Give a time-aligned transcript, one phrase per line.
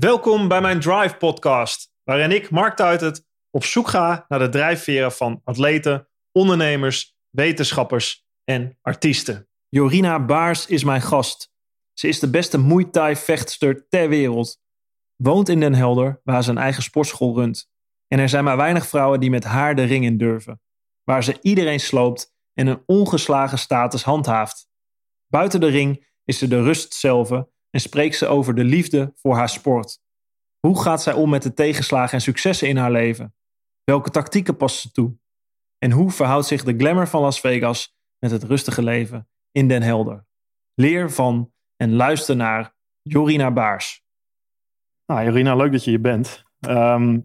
[0.00, 5.12] Welkom bij mijn Drive podcast, waarin ik, Mark Tuitert, op zoek ga naar de drijfveren
[5.12, 9.48] van atleten, ondernemers, wetenschappers en artiesten.
[9.68, 11.52] Jorina Baars is mijn gast.
[11.92, 14.60] Ze is de beste Muay Thai vechtster ter wereld.
[15.16, 17.70] Woont in Den Helder, waar ze een eigen sportschool runt.
[18.08, 20.60] En er zijn maar weinig vrouwen die met haar de ring in durven.
[21.04, 24.68] Waar ze iedereen sloopt en een ongeslagen status handhaaft.
[25.26, 27.28] Buiten de ring is ze de rust zelf
[27.70, 30.00] en spreekt ze over de liefde voor haar sport.
[30.60, 33.34] Hoe gaat zij om met de tegenslagen en successen in haar leven?
[33.84, 35.16] Welke tactieken past ze toe?
[35.78, 39.82] En hoe verhoudt zich de glamour van Las Vegas met het rustige leven in Den
[39.82, 40.26] Helder?
[40.74, 44.04] Leer van en luister naar Jorina Baars.
[45.06, 46.44] Nou, Jorina, leuk dat je hier bent.
[46.60, 47.20] Ehm,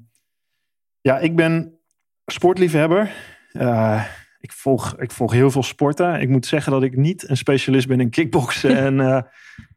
[1.02, 1.80] ja, ik ben
[2.26, 3.16] sportliefhebber.
[3.54, 4.06] Uh,
[4.46, 6.22] ik, volg, ik volg heel veel sporten.
[6.22, 9.22] Ik moet zeggen dat ik niet een specialist ben in kickboksen en uh,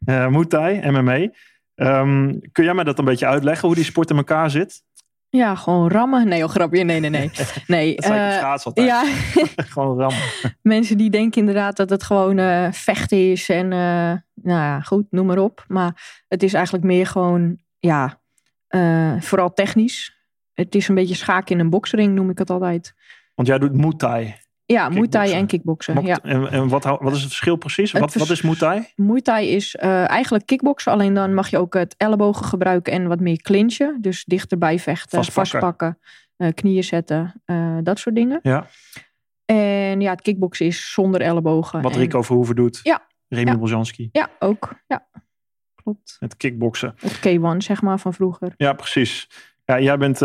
[0.06, 1.28] uh, Muay Thai, MMA.
[1.74, 4.82] Um, kun jij mij dat een beetje uitleggen, hoe die sport in elkaar zit?
[5.30, 6.28] Ja, gewoon rammen.
[6.28, 6.84] Nee, oh, grapje.
[6.84, 7.30] Nee, nee, nee.
[7.66, 8.86] nee dat zijn uh, schaats altijd.
[8.86, 9.04] Ja.
[9.74, 10.22] gewoon rammen.
[10.62, 15.06] Mensen die denken inderdaad dat het gewoon uh, vechten is en uh, nou ja, goed,
[15.10, 15.64] noem maar op.
[15.68, 18.20] Maar het is eigenlijk meer gewoon, ja,
[19.20, 20.16] vooral technisch.
[20.54, 22.94] Het is een beetje schaken in een boksring, noem ik het altijd.
[23.34, 24.34] Want jij doet Muay Thai.
[24.72, 26.06] Ja, Muay Thai en kickboksen.
[26.06, 26.18] Ja.
[26.22, 27.92] En, en wat, wat is het verschil precies?
[27.92, 28.86] wat, wat is Muay Thai?
[28.96, 30.92] Muay Thai is uh, eigenlijk kickboksen.
[30.92, 33.98] Alleen dan mag je ook het ellebogen gebruiken en wat meer clinchen.
[34.00, 35.98] Dus dichterbij vechten, vastpakken, vastpakken
[36.36, 38.40] uh, knieën zetten, uh, dat soort dingen.
[38.42, 38.66] Ja.
[39.44, 41.82] En ja, het kickboksen is zonder ellebogen.
[41.82, 41.98] Wat en...
[41.98, 42.80] Rico Verhoeven doet.
[42.82, 43.06] Ja.
[43.28, 44.08] Remy ja.
[44.12, 44.74] Ja, ook.
[44.86, 45.06] Ja,
[45.74, 46.16] klopt.
[46.20, 46.94] Het kickboksen.
[46.98, 48.54] Het K1, zeg maar, van vroeger.
[48.56, 49.28] Ja, precies.
[49.64, 50.20] Ja, jij bent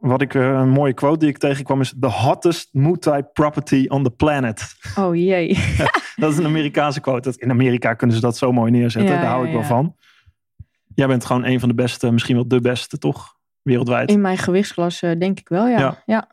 [0.00, 3.86] wat ik eh, een mooie quote die ik tegenkwam is: The hottest Muay Thai property
[3.88, 4.74] on the planet.
[4.96, 5.58] Oh jee.
[6.16, 7.34] dat is een Amerikaanse quote.
[7.36, 9.14] In Amerika kunnen ze dat zo mooi neerzetten.
[9.14, 9.96] Ja, Daar hou ik wel van.
[10.94, 13.36] Jij bent gewoon een van de beste, misschien wel de beste, toch?
[13.62, 14.10] Wereldwijd.
[14.10, 16.02] In mijn gewichtsklasse denk ik wel, ja.
[16.06, 16.28] ja.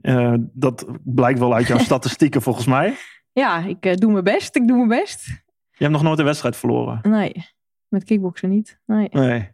[0.00, 2.94] Uh, dat blijkt wel uit jouw statistieken volgens mij.
[3.32, 4.56] Ja, ik uh, doe mijn best.
[4.56, 5.26] Ik doe mijn best.
[5.70, 6.98] Je hebt nog nooit een wedstrijd verloren?
[7.02, 7.46] Nee,
[7.88, 8.80] met kickboksen niet.
[8.86, 9.08] Nee.
[9.10, 9.50] nee.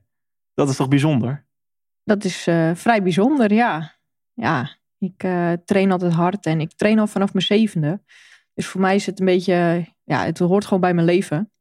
[0.55, 1.47] Dat is toch bijzonder?
[2.09, 3.97] Dat is uh, vrij bijzonder, ja.
[4.33, 8.01] Ja, ik uh, train altijd hard en ik train al vanaf mijn zevende.
[8.55, 11.53] Dus voor mij is het een beetje, ja, het hoort gewoon bij mijn leven.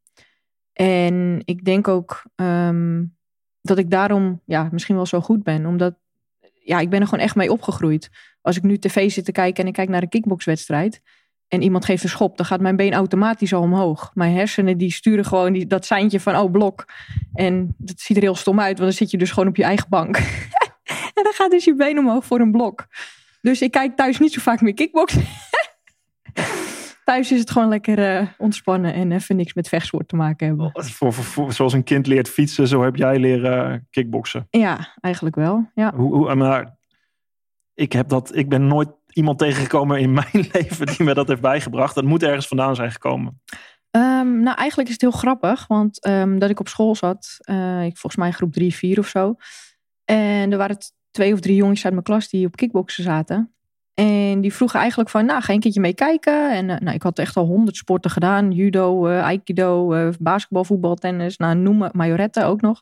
[0.74, 3.18] En ik denk ook um,
[3.62, 5.66] dat ik daarom, ja, misschien wel zo goed ben.
[5.66, 5.96] Omdat,
[6.64, 8.10] ja, ik ben er gewoon echt mee opgegroeid.
[8.42, 11.02] Als ik nu tv zit te kijken en ik kijk naar een kickboxwedstrijd
[11.48, 14.12] en iemand geeft een schop, dan gaat mijn been automatisch al omhoog.
[14.14, 16.86] Mijn hersenen die sturen gewoon die, dat seintje van, oh blok.
[17.34, 19.64] En dat ziet er heel stom uit, want dan zit je dus gewoon op je
[19.64, 20.18] eigen bank.
[21.18, 22.88] en dan gaat dus je been omhoog voor een blok.
[23.42, 25.24] Dus ik kijk thuis niet zo vaak meer kickboksen.
[27.06, 30.70] thuis is het gewoon lekker uh, ontspannen en even niks met vechtsport te maken hebben.
[30.74, 34.48] Oh, voor, voor, zoals een kind leert fietsen, zo heb jij leren uh, kickboksen.
[34.50, 35.72] Ja, eigenlijk wel.
[35.76, 35.94] Ja.
[35.96, 36.78] Hoe, hoe, maar
[37.74, 41.42] ik, heb dat, ik ben nooit iemand tegengekomen in mijn leven die me dat heeft
[41.42, 41.96] bijgebracht.
[41.96, 43.42] Dat moet ergens vandaan zijn gekomen.
[43.92, 47.86] Um, nou, eigenlijk is het heel grappig, want um, dat ik op school zat, uh,
[47.86, 49.36] ik volgens mij groep drie, vier of zo.
[50.06, 50.78] En er waren
[51.12, 53.52] twee of drie jongens uit mijn klas die op kickboksen zaten.
[53.94, 56.52] En die vroegen eigenlijk van, nou, ga een keertje mee kijken.
[56.52, 58.52] En uh, nou, ik had echt al honderd sporten gedaan.
[58.52, 59.88] Judo, uh, aikido,
[60.20, 61.38] basketbal, voetbal, tennis.
[61.38, 62.82] Nou, noem maar, majorette ook nog.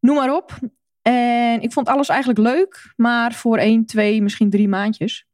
[0.00, 0.58] Noem maar op.
[1.02, 5.26] En ik vond alles eigenlijk leuk, maar voor één, twee, misschien drie maandjes.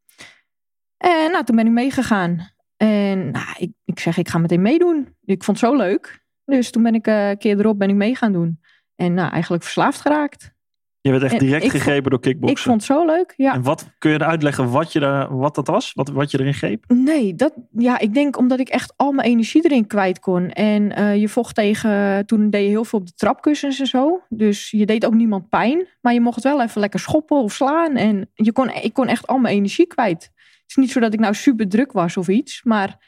[0.98, 2.50] En nou, toen ben ik meegegaan.
[2.76, 5.16] En nou, ik, ik zeg, ik ga meteen meedoen.
[5.24, 6.26] Ik vond het zo leuk.
[6.44, 8.60] Dus toen ben ik uh, een keer erop ben ik mee gaan doen.
[8.94, 10.56] En nou, eigenlijk verslaafd geraakt.
[11.00, 12.56] Je werd echt direct gegrepen door kickboksen.
[12.56, 13.54] Ik vond het zo leuk, ja.
[13.54, 15.92] En wat, kun je uitleggen wat, je daar, wat dat was?
[15.94, 16.84] Wat, wat je erin greep?
[16.88, 20.50] Nee, dat, ja, ik denk omdat ik echt al mijn energie erin kwijt kon.
[20.50, 24.22] En uh, je vocht tegen, toen deed je heel veel op de trapkussens en zo.
[24.28, 25.86] Dus je deed ook niemand pijn.
[26.00, 27.96] Maar je mocht wel even lekker schoppen of slaan.
[27.96, 30.30] En je kon, ik kon echt al mijn energie kwijt
[30.68, 32.62] is niet zo dat ik nou super druk was of iets.
[32.62, 32.98] Maar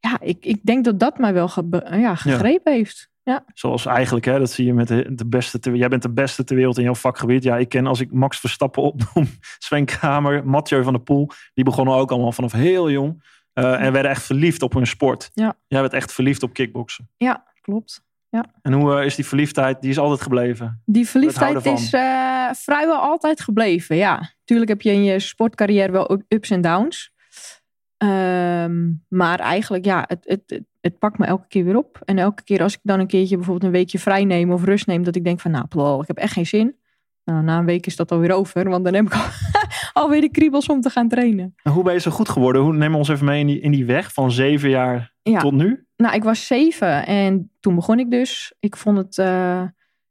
[0.00, 1.50] ja, ik, ik denk dat dat mij wel
[1.90, 3.10] ja, gegrepen heeft.
[3.22, 3.44] Ja.
[3.54, 5.58] Zoals eigenlijk, hè, dat zie je met de, de beste.
[5.58, 7.42] Ter, jij bent de beste ter wereld in jouw vakgebied.
[7.42, 9.28] Ja, ik ken als ik Max Verstappen opnoem,
[9.58, 11.30] Sven Kramer, Mathieu van der Poel.
[11.54, 13.24] Die begonnen ook allemaal vanaf heel jong.
[13.54, 15.30] Uh, en werden echt verliefd op hun sport.
[15.34, 15.56] Ja.
[15.66, 17.08] Jij werd echt verliefd op kickboksen.
[17.16, 18.04] Ja, klopt.
[18.36, 18.44] Ja.
[18.62, 19.80] En hoe uh, is die verliefdheid?
[19.80, 20.82] Die is altijd gebleven?
[20.84, 24.30] Die verliefdheid is uh, vrijwel altijd gebleven, ja.
[24.44, 27.14] Tuurlijk heb je in je sportcarrière wel ups en downs.
[27.98, 32.00] Um, maar eigenlijk, ja, het, het, het, het, pakt me elke keer weer op.
[32.04, 34.86] En elke keer als ik dan een keertje bijvoorbeeld een weekje vrij neem of rust
[34.86, 36.76] neem, dat ik denk van, nou, plol, ik heb echt geen zin.
[37.26, 39.24] Nou, na een week is dat alweer over, want dan heb ik al,
[40.02, 41.54] alweer de kriebels om te gaan trainen.
[41.62, 42.62] En hoe ben je zo goed geworden?
[42.62, 45.86] Hoe, neem ons even mee in die, in die weg van zeven jaar tot nu.
[45.96, 48.54] Nou, ik was zeven en toen begon ik dus.
[48.60, 49.62] Ik vond het, uh,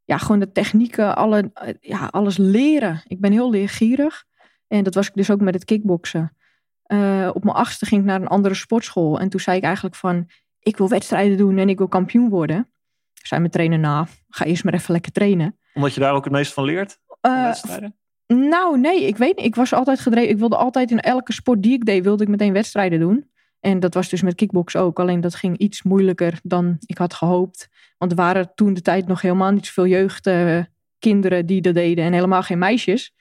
[0.04, 3.04] ja, gewoon de technieken, alle, eh, ja, alles leren.
[3.08, 4.24] Ik ben heel leergierig.
[4.68, 6.38] En dat was ik dus ook met het kickboksen.
[6.84, 9.20] Eh, op mijn achtste ging ik naar een andere sportschool.
[9.20, 10.30] En toen zei ik eigenlijk van,
[10.60, 12.70] ik wil wedstrijden doen en ik wil kampioen worden.
[13.14, 15.58] Zei mijn trainer, nou, ga eerst maar even lekker trainen.
[15.74, 17.00] Omdat je daar ook het meest van leert?
[17.25, 17.95] Uh, wedstrijden?
[18.27, 19.45] Nou, nee, ik weet niet.
[19.45, 20.30] Ik was altijd gedreven.
[20.30, 23.30] Ik wilde altijd in elke sport die ik deed, wilde ik meteen wedstrijden doen.
[23.60, 25.00] En dat was dus met kickbox ook.
[25.00, 27.69] Alleen dat ging iets moeilijker dan ik had gehoopt.
[27.98, 32.06] Want er waren toen de tijd nog helemaal niet zoveel jeugdkinderen uh, die dat deden.
[32.06, 33.13] En helemaal geen meisjes.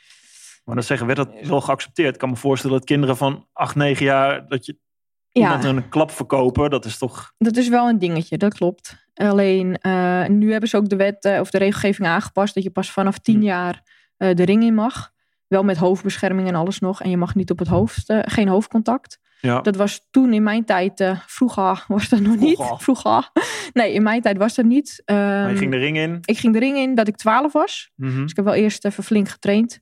[0.65, 2.15] Maar dat zeggen, werd dat wel geaccepteerd?
[2.15, 4.49] Ik kan me voorstellen dat kinderen van 8, 9 jaar...
[4.49, 4.79] dat je
[5.35, 5.69] iemand ja.
[5.69, 7.33] een klap verkopen, dat is toch...
[7.39, 9.07] Dat is wel een dingetje, dat klopt.
[9.15, 12.55] Alleen, uh, nu hebben ze ook de wet uh, of de regelgeving aangepast...
[12.55, 13.83] dat je pas vanaf 10 jaar
[14.19, 15.13] uh, de ring in mag.
[15.47, 17.03] Wel met hoofdbescherming en alles nog.
[17.03, 19.19] En je mag niet op het hoofd, geen hoofdcontact.
[19.41, 19.61] Ja.
[19.61, 22.71] Dat was toen in mijn tijd, vroeger was dat nog Vroeger.
[22.71, 22.83] niet.
[22.83, 23.31] Vroeger.
[23.73, 25.03] Nee, in mijn tijd was dat niet.
[25.07, 26.19] Um, maar je ging de ring in?
[26.25, 27.91] Ik ging de ring in dat ik 12 was.
[27.97, 28.23] Mm -hmm.
[28.23, 29.81] Dus ik heb wel eerst even flink getraind.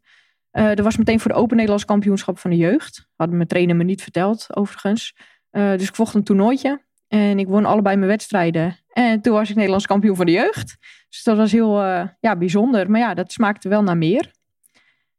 [0.51, 3.09] Dat was meteen voor de Open Nederlands Kampioenschap van de Jeugd.
[3.17, 5.15] Hadden mijn trainer me niet verteld, overigens.
[5.53, 6.83] Uh, dus ik vocht een toernooitje.
[7.09, 8.77] En ik won allebei mijn wedstrijden.
[8.93, 10.77] En toen was ik Nederlands kampioen van de jeugd.
[11.09, 12.91] Dus dat was heel uh, ja, bijzonder.
[12.91, 14.31] Maar ja, dat smaakte wel naar meer.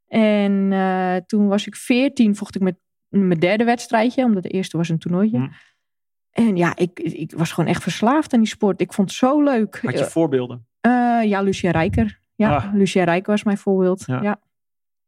[0.07, 2.75] En uh, toen was ik 14, vocht ik met
[3.07, 4.23] mijn derde wedstrijdje.
[4.23, 5.37] Omdat de eerste was een toernooitje.
[5.37, 5.51] Mm.
[6.31, 8.81] En ja, ik, ik was gewoon echt verslaafd aan die sport.
[8.81, 9.79] Ik vond het zo leuk.
[9.81, 10.67] Had je voorbeelden?
[10.87, 12.19] Uh, ja, Lucia Rijker.
[12.35, 12.73] Ja, Ah.
[12.73, 14.03] Lucia Rijker was mijn voorbeeld.
[14.05, 14.21] Ja.
[14.21, 14.39] ja.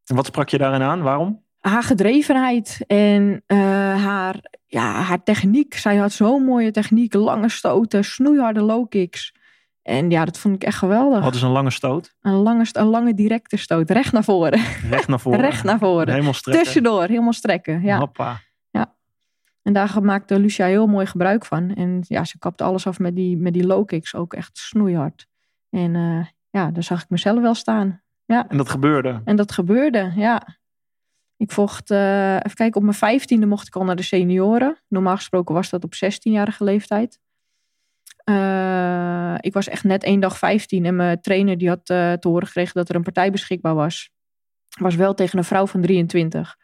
[0.06, 1.02] En wat sprak je daarin aan?
[1.02, 1.45] Waarom?
[1.70, 3.58] Haar gedrevenheid en uh,
[4.04, 4.36] haar,
[4.66, 5.74] ja, haar techniek.
[5.74, 7.14] Zij had zo'n mooie techniek.
[7.14, 9.34] Lange stoten, snoeiharde low kicks.
[9.82, 11.24] En ja, dat vond ik echt geweldig.
[11.24, 12.16] Wat is een lange stoot?
[12.22, 13.90] Een lange, een lange directe stoot.
[13.90, 14.60] Recht naar voren.
[14.90, 15.40] Recht naar voren.
[15.50, 16.10] Recht naar voren.
[16.10, 16.64] Helemaal strekken.
[16.64, 17.82] Tussendoor, helemaal strekken.
[17.82, 17.98] Ja.
[17.98, 18.40] Hoppa.
[18.70, 18.96] ja.
[19.62, 21.74] En daar maakte Lucia heel mooi gebruik van.
[21.76, 24.16] En ja, ze kapte alles af met die, met die low kicks.
[24.16, 25.28] Ook echt snoeihard.
[25.70, 28.02] En uh, ja, daar zag ik mezelf wel staan.
[28.26, 28.48] Ja.
[28.48, 29.22] En dat gebeurde?
[29.26, 30.42] En dat gebeurde, ja.
[31.38, 34.82] Ik vocht, uh, even kijken, op mijn vijftiende mocht ik al naar de senioren.
[34.88, 37.20] Normaal gesproken was dat op 16-jarige leeftijd.
[38.30, 42.28] Uh, ik was echt net één dag 15 en mijn trainer die had uh, te
[42.28, 44.10] horen gekregen dat er een partij beschikbaar was.
[44.80, 46.56] Was wel tegen een vrouw van 23.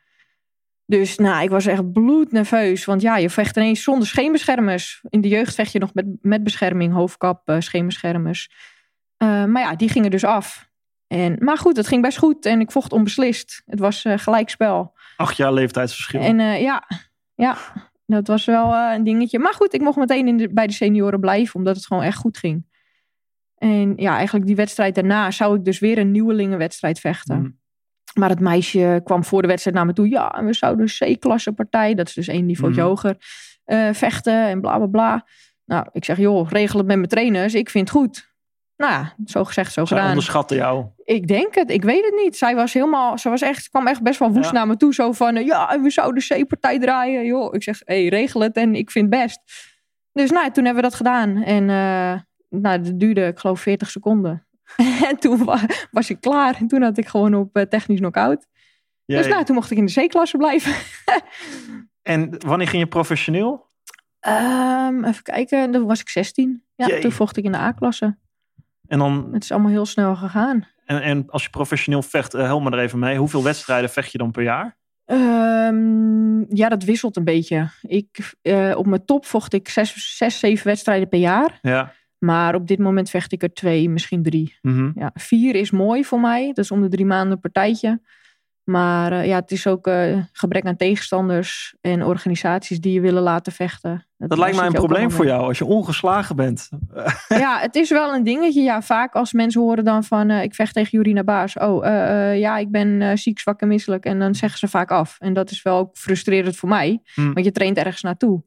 [0.85, 2.85] Dus nou, ik was echt bloednerveus.
[2.85, 5.01] Want ja, je vecht ineens zonder scheenbeschermers.
[5.09, 8.49] In de jeugd vecht je nog met, met bescherming, hoofdkap, scheenbeschermers.
[9.17, 10.70] maar ja, die gingen dus af.
[11.11, 13.61] En, maar goed, het ging best goed en ik vocht onbeslist.
[13.65, 14.93] Het was uh, gelijkspel.
[15.17, 16.21] Acht jaar leeftijdsverschil.
[16.21, 16.83] En uh, ja,
[17.35, 17.57] ja,
[18.05, 19.39] dat was wel uh, een dingetje.
[19.39, 22.17] Maar goed, ik mocht meteen in de, bij de senioren blijven, omdat het gewoon echt
[22.17, 22.65] goed ging.
[23.57, 27.37] En ja, eigenlijk die wedstrijd daarna zou ik dus weer een nieuwelingenwedstrijd vechten.
[27.37, 27.59] Mm.
[28.13, 30.09] Maar het meisje kwam voor de wedstrijd naar me toe.
[30.09, 32.79] Ja, we zouden een C-klasse partij, dat is dus één niveau Mm.
[32.79, 33.15] hoger,
[33.91, 35.27] vechten en bla bla bla.
[35.65, 37.53] Nou, ik zeg, joh, regel het met mijn trainers.
[37.53, 38.30] Ik vind het goed.
[38.81, 40.09] Nou ja, zo gezegd, zo Zij gedaan.
[40.09, 40.85] onderschatten jou.
[41.03, 42.37] Ik denk het, ik weet het niet.
[42.37, 44.51] Zij was helemaal, ze was echt, kwam echt best wel woest Ja.
[44.51, 44.93] naar me toe.
[44.93, 47.25] Zo van, uh, ja, we zouden C-partij draaien.
[47.25, 49.39] Joh, ik zeg, hé, hey, regel het en ik vind het best.
[50.11, 51.43] Dus nou, toen hebben we dat gedaan.
[51.43, 52.19] En uh,
[52.61, 54.47] nou, dat duurde, ik geloof, 40 seconden.
[55.09, 55.59] en toen wa
[55.91, 56.55] was ik klaar.
[56.59, 58.47] En toen had ik gewoon op uh, technisch knock-out.
[59.05, 60.73] Dus nou, toen mocht ik in de C-klasse blijven.
[62.01, 63.69] en wanneer ging je professioneel?
[64.27, 66.63] Um, even kijken, toen was ik 16.
[66.75, 67.01] Ja, Jee.
[67.01, 68.17] toen vocht ik in de A-klasse.
[68.91, 70.67] En dan, Het is allemaal heel snel gegaan.
[70.85, 73.17] en, en als je professioneel vecht, uh, help me er even mee.
[73.17, 74.77] Hoeveel wedstrijden vecht je dan per jaar?
[75.05, 77.69] Um, ja, dat wisselt een beetje.
[77.81, 81.59] Ik, uh, op mijn top vocht ik zes, zes, zeven wedstrijden per jaar.
[81.61, 81.93] Ja.
[82.17, 84.57] Maar op dit moment vecht ik er twee, misschien drie.
[84.61, 84.91] Mm -hmm.
[84.95, 86.47] ja, vier is mooi voor mij.
[86.47, 88.01] Dat is om de drie maanden een partijtje.
[88.63, 93.23] Maar uh, ja, het is ook uh, gebrek aan tegenstanders en organisaties die je willen
[93.23, 94.07] laten vechten.
[94.17, 96.69] Dat, dat lijkt mij een probleem voor jou als je ongeslagen bent.
[97.27, 98.61] ja, het is wel een dingetje.
[98.61, 101.57] Ja, vaak als mensen horen dan van uh, ik vecht tegen Jurina Baas.
[101.57, 101.85] Oh,
[102.35, 104.05] ja, ik ben ziek, zwak en misselijk.
[104.05, 105.15] En dan zeggen ze vaak af.
[105.19, 107.01] En dat is wel ook frustrerend voor mij.
[107.13, 107.33] Hmm.
[107.33, 108.43] Want je traint ergens naartoe.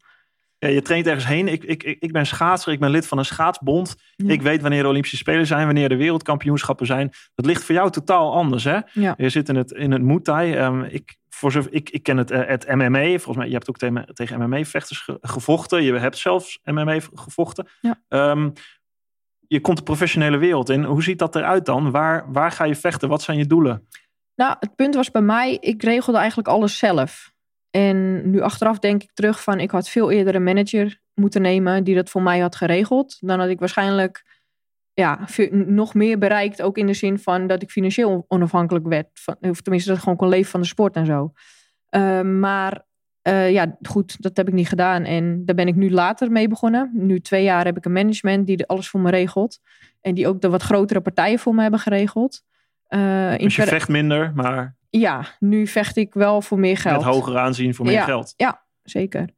[0.65, 1.49] Ja, je traint ergens heen.
[1.49, 3.97] Ik, ik, ik ben schaatser, ik ben lid van een schaatsbond.
[4.17, 4.33] Ja.
[4.33, 7.11] Ik weet wanneer de Olympische Spelen zijn, wanneer de wereldkampioenschappen zijn.
[7.35, 8.65] Dat ligt voor jou totaal anders.
[8.65, 8.79] Hè?
[8.93, 9.15] Ja.
[9.17, 10.59] Je zit in het, in het Muay Thai.
[10.59, 13.07] Um, ik, voor zo, ik, ik ken het, uh, het MMA.
[13.09, 15.83] Volgens mij, je hebt ook tegen, tegen MMA-vechters ge, gevochten.
[15.83, 17.67] Je hebt zelfs MMA gevochten.
[17.81, 18.31] Ja.
[18.31, 18.53] Um,
[19.47, 20.85] je komt de professionele wereld in.
[20.85, 21.91] Hoe ziet dat eruit dan?
[21.91, 23.09] Waar, waar ga je vechten?
[23.09, 23.89] Wat zijn je doelen?
[24.35, 27.34] Nou, het punt was bij mij, ik regelde eigenlijk alles zelf.
[27.77, 31.85] En nu achteraf denk ik terug van, ik had veel eerder een manager moeten nemen
[31.85, 33.17] die dat voor mij had geregeld.
[33.21, 34.25] Dan had ik waarschijnlijk
[34.93, 39.09] ja, nog meer bereikt, ook in de zin van dat ik financieel onafhankelijk werd.
[39.13, 41.33] Van, of tenminste, dat ik gewoon kon leven van de sport en zo.
[41.91, 42.85] Uh, maar
[43.23, 45.05] eh, ja, goed, dat heb ik niet gedaan.
[45.05, 46.91] En daar ben ik nu later mee begonnen.
[46.93, 49.61] Nu twee jaar heb ik een management die alles voor me regelt.
[50.01, 52.43] En die ook de wat grotere partijen voor me hebben geregeld.
[52.89, 54.77] Uh, dus je vecht minder, maar...
[54.91, 57.05] Ja, nu vecht ik wel voor meer geld.
[57.05, 58.35] Met hoger aanzien voor meer geld.
[58.37, 59.29] Ja, zeker.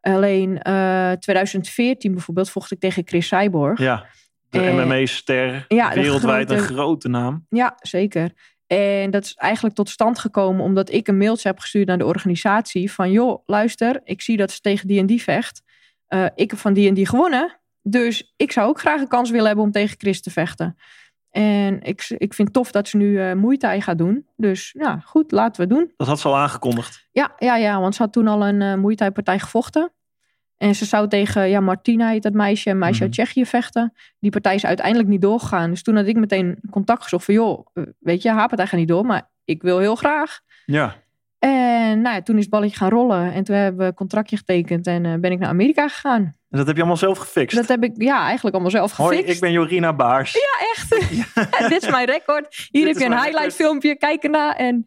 [0.00, 3.78] Alleen uh, 2014 bijvoorbeeld vocht ik tegen Chris Cyborg.
[3.78, 4.06] Ja,
[4.50, 5.64] de MMA-ster.
[5.68, 7.46] Ja, wereldwijd een grote naam.
[7.48, 8.32] Ja, zeker.
[8.66, 12.06] En dat is eigenlijk tot stand gekomen omdat ik een mailtje heb gestuurd naar de
[12.06, 15.62] organisatie van joh, luister, ik zie dat ze tegen die en die vecht.
[16.08, 17.58] Uh, ik heb van die en die gewonnen.
[17.82, 20.76] Dus ik zou ook graag een kans willen hebben om tegen Chris te vechten.
[21.38, 24.26] En ik, ik vind tof dat ze nu uh, gaat doen.
[24.36, 25.92] Dus ja, goed, laten we doen.
[25.96, 27.08] Dat had ze al aangekondigd.
[27.12, 29.92] Ja, ja, ja want ze had toen al een uh, Muay Thai partij gevochten.
[30.56, 33.20] En ze zou tegen ja, Martina, heet dat meisje, een meisje uit mhm.
[33.20, 33.92] Tsjechië vechten.
[34.18, 35.70] Die partij is uiteindelijk niet doorgegaan.
[35.70, 38.78] Dus toen had ik meteen contact gezocht van, joh, eh, weet je, haar partij gaat
[38.78, 40.40] niet door, maar ik wil heel graag.
[40.66, 40.96] Ja.
[41.38, 43.32] En nou ja, toen is het balletje gaan rollen.
[43.32, 46.22] En toen hebben we een contractje getekend en uh, ben ik naar Amerika gegaan.
[46.22, 47.56] En dat heb je allemaal zelf gefixt?
[47.56, 49.20] Dat heb ik, ja, eigenlijk allemaal zelf gefixt.
[49.20, 50.32] Hoi, ik ben Jorina Baars.
[50.32, 50.90] Ja, echt.
[51.70, 52.68] Dit is mijn record.
[52.70, 54.56] Hier heb je een highlight filmpje, kijk ernaar.
[54.56, 54.86] En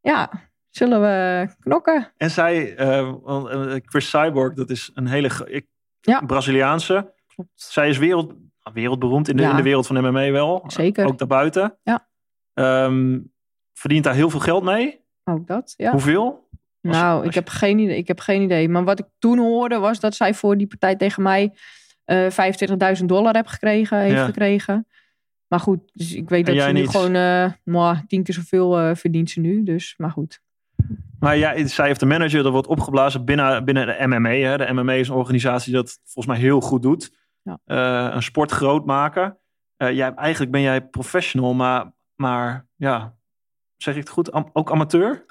[0.00, 0.30] ja,
[0.70, 2.12] zullen we knokken.
[2.16, 5.66] En zij, uh, Chris Cyborg, dat is een hele ik,
[6.00, 6.20] ja.
[6.20, 7.12] Braziliaanse.
[7.34, 7.50] Klopt.
[7.54, 10.64] Zij is wereld, nou, wereldberoemd in de, in de wereld van MMA wel.
[10.66, 11.06] Zeker.
[11.06, 11.78] Ook daarbuiten.
[11.82, 12.08] Ja.
[12.84, 13.32] Um,
[13.72, 15.06] verdient daar heel veel geld mee.
[15.28, 15.90] Ook dat, ja.
[15.90, 16.48] Hoeveel?
[16.80, 18.68] nou, ik, heb geen idee, ik heb geen idee.
[18.68, 21.52] Maar wat ik toen hoorde was dat zij voor die partij tegen mij
[22.06, 24.86] uh, 25.000 dollar heb gekregen, heeft gekregen.
[25.48, 29.30] Maar goed, dus ik weet dat ze nu gewoon uh, tien keer zoveel uh, verdient
[29.30, 29.62] ze nu.
[29.62, 30.40] Dus, maar goed.
[31.18, 34.30] Maar ja, zij heeft de manager, dat wordt opgeblazen binnen, binnen de MMA.
[34.30, 34.56] Hè.
[34.56, 37.12] De MMA is een organisatie dat volgens mij heel goed doet.
[37.42, 37.58] Ja.
[37.66, 39.38] Uh, een sport groot maken.
[39.76, 43.17] Jij, eigenlijk ben jij professional, maar, maar ja,
[43.82, 45.24] zeg ik het goed, Am ook amateur?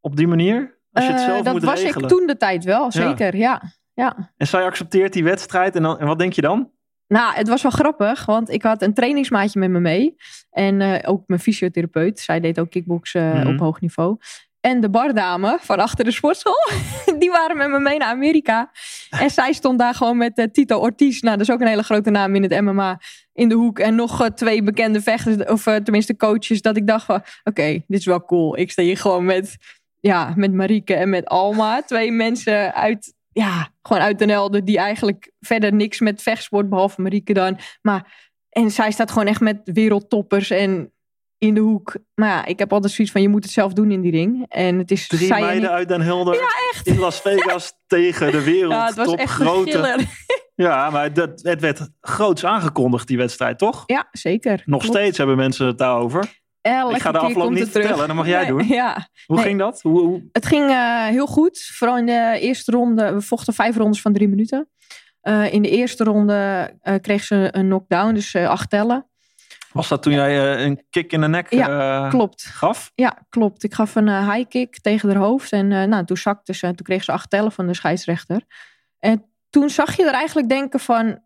[0.00, 0.78] Op die manier?
[0.92, 2.10] Als je het zelf dat moet was regelen.
[2.10, 3.62] ik toen de tijd wel, zeker, ja.
[3.94, 4.32] ja.
[4.36, 6.70] En zij accepteert die wedstrijd en, dan, en wat denk je dan?
[7.06, 10.16] Nou, het was wel grappig, want ik had een trainingsmaatje met me mee.
[10.50, 12.20] En uh, ook mijn fysiotherapeut.
[12.20, 13.52] Zij deed ook kickboksen mm -hmm.
[13.52, 14.18] op hoog niveau
[14.60, 16.68] en de bardame van achter de sportschool.
[17.18, 18.70] Die waren met me mee naar Amerika.
[19.10, 21.20] En zij stond daar gewoon met uh, Tito Ortiz.
[21.20, 23.00] Nou, dat is ook een hele grote naam in het MMA.
[23.40, 23.78] In de hoek.
[23.78, 25.36] En nog uh, twee bekende vechters.
[25.44, 26.62] Of uh, tenminste coaches.
[26.62, 28.58] Dat ik dacht van, oké, okay, dit is wel cool.
[28.58, 29.56] Ik sta hier gewoon met,
[30.00, 31.82] ja, met Marieke en met Alma.
[31.82, 34.64] Twee mensen uit, ja, gewoon uit Den Helder.
[34.64, 37.58] Die eigenlijk verder niks met vechtsport, behalve Marieke dan.
[37.82, 40.92] Maar, en zij staat gewoon echt met wereldtoppers en
[41.38, 41.96] in de hoek.
[42.14, 44.46] Maar ja, ik heb altijd zoiets van, je moet het zelf doen in die ring.
[44.48, 46.86] En het is Drie meiden uit Den Helder ja, echt.
[46.86, 48.72] in Las Vegas tegen de wereld.
[48.72, 50.06] Ja, het was echt grote.
[50.62, 53.82] Ja, maar dat, het werd groots aangekondigd, die wedstrijd, toch?
[53.86, 54.62] Ja, zeker.
[54.64, 54.96] Nog Klopt.
[54.96, 56.42] steeds hebben mensen het daarover.
[56.60, 58.66] Elke ik ga de afloop niet vertellen, dat mag jij nee, doen.
[58.66, 59.08] Ja.
[59.26, 59.44] Hoe nee.
[59.44, 59.82] ging dat?
[59.82, 60.28] Hoe, hoe...
[60.32, 61.70] Het ging uh, heel goed.
[61.74, 63.12] Vooral in de eerste ronde.
[63.12, 64.68] We vochten vijf rondes van drie minuten.
[65.22, 69.06] Uh, in de eerste ronde uh, kreeg ze een knockdown, dus acht tellen.
[69.72, 72.42] Was dat toen jij een kick in de nek ja, klopt.
[72.44, 72.92] gaf?
[72.94, 73.62] Ja, klopt.
[73.62, 75.52] Ik gaf een high kick tegen haar hoofd.
[75.52, 76.66] En nou, toen zakte ze.
[76.66, 78.42] Toen kreeg ze acht tellen van de scheidsrechter.
[78.98, 81.18] En toen zag je er eigenlijk denken van...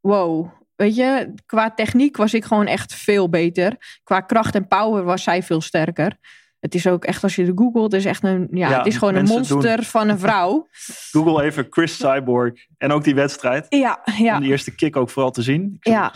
[0.00, 3.98] Wow, weet je, qua techniek was ik gewoon echt veel beter.
[4.02, 6.16] Qua kracht en power was zij veel sterker.
[6.60, 8.96] Het is ook echt, als je het googelt, is echt een, ja, ja het is
[8.96, 9.84] gewoon een monster doen.
[9.84, 10.68] van een vrouw.
[11.12, 13.66] Google even Chris Cyborg en ook die wedstrijd.
[13.68, 14.34] Ja, ja.
[14.34, 15.76] Om die eerste kick ook vooral te zien.
[15.80, 16.12] Ik ja.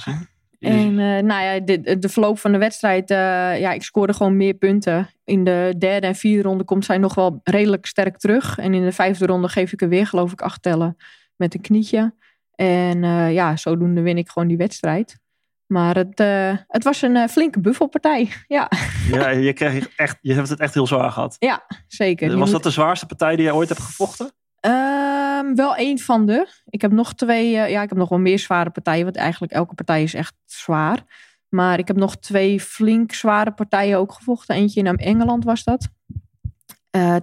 [0.58, 3.16] En uh, nou ja, de, de verloop van de wedstrijd, uh,
[3.60, 5.08] ja, ik scoorde gewoon meer punten.
[5.24, 8.58] In de derde en vierde ronde komt zij nog wel redelijk sterk terug.
[8.58, 10.96] En in de vijfde ronde geef ik er weer, geloof ik, acht tellen
[11.40, 12.14] met een knietje.
[12.54, 15.18] En uh, ja, zodoende win ik gewoon die wedstrijd.
[15.66, 16.18] Maar het,
[16.66, 18.70] het was een flinke buffelpartij, ja.
[19.10, 21.36] Ja, je, kreeg echt, je hebt het echt heel zwaar gehad.
[21.38, 22.28] Ja, zeker.
[22.28, 22.50] Was moet...
[22.50, 24.32] dat de zwaarste partij die je ooit hebt gevochten?
[24.60, 26.48] Um, wel één van de.
[26.64, 29.74] Ik heb nog twee, ja, ik heb nog wel meer zware partijen, want eigenlijk elke
[29.74, 31.04] partij is echt zwaar.
[31.48, 34.54] Maar ik heb nog twee flink zware partijen ook gevochten.
[34.54, 35.88] Eentje in Engeland was dat.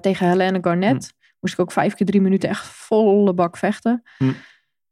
[0.01, 1.13] Tegen Helene Garnett.
[1.16, 1.16] Hm.
[1.39, 4.03] Moest ik ook vijf keer drie minuten echt volle bak vechten.
[4.17, 4.31] Hm.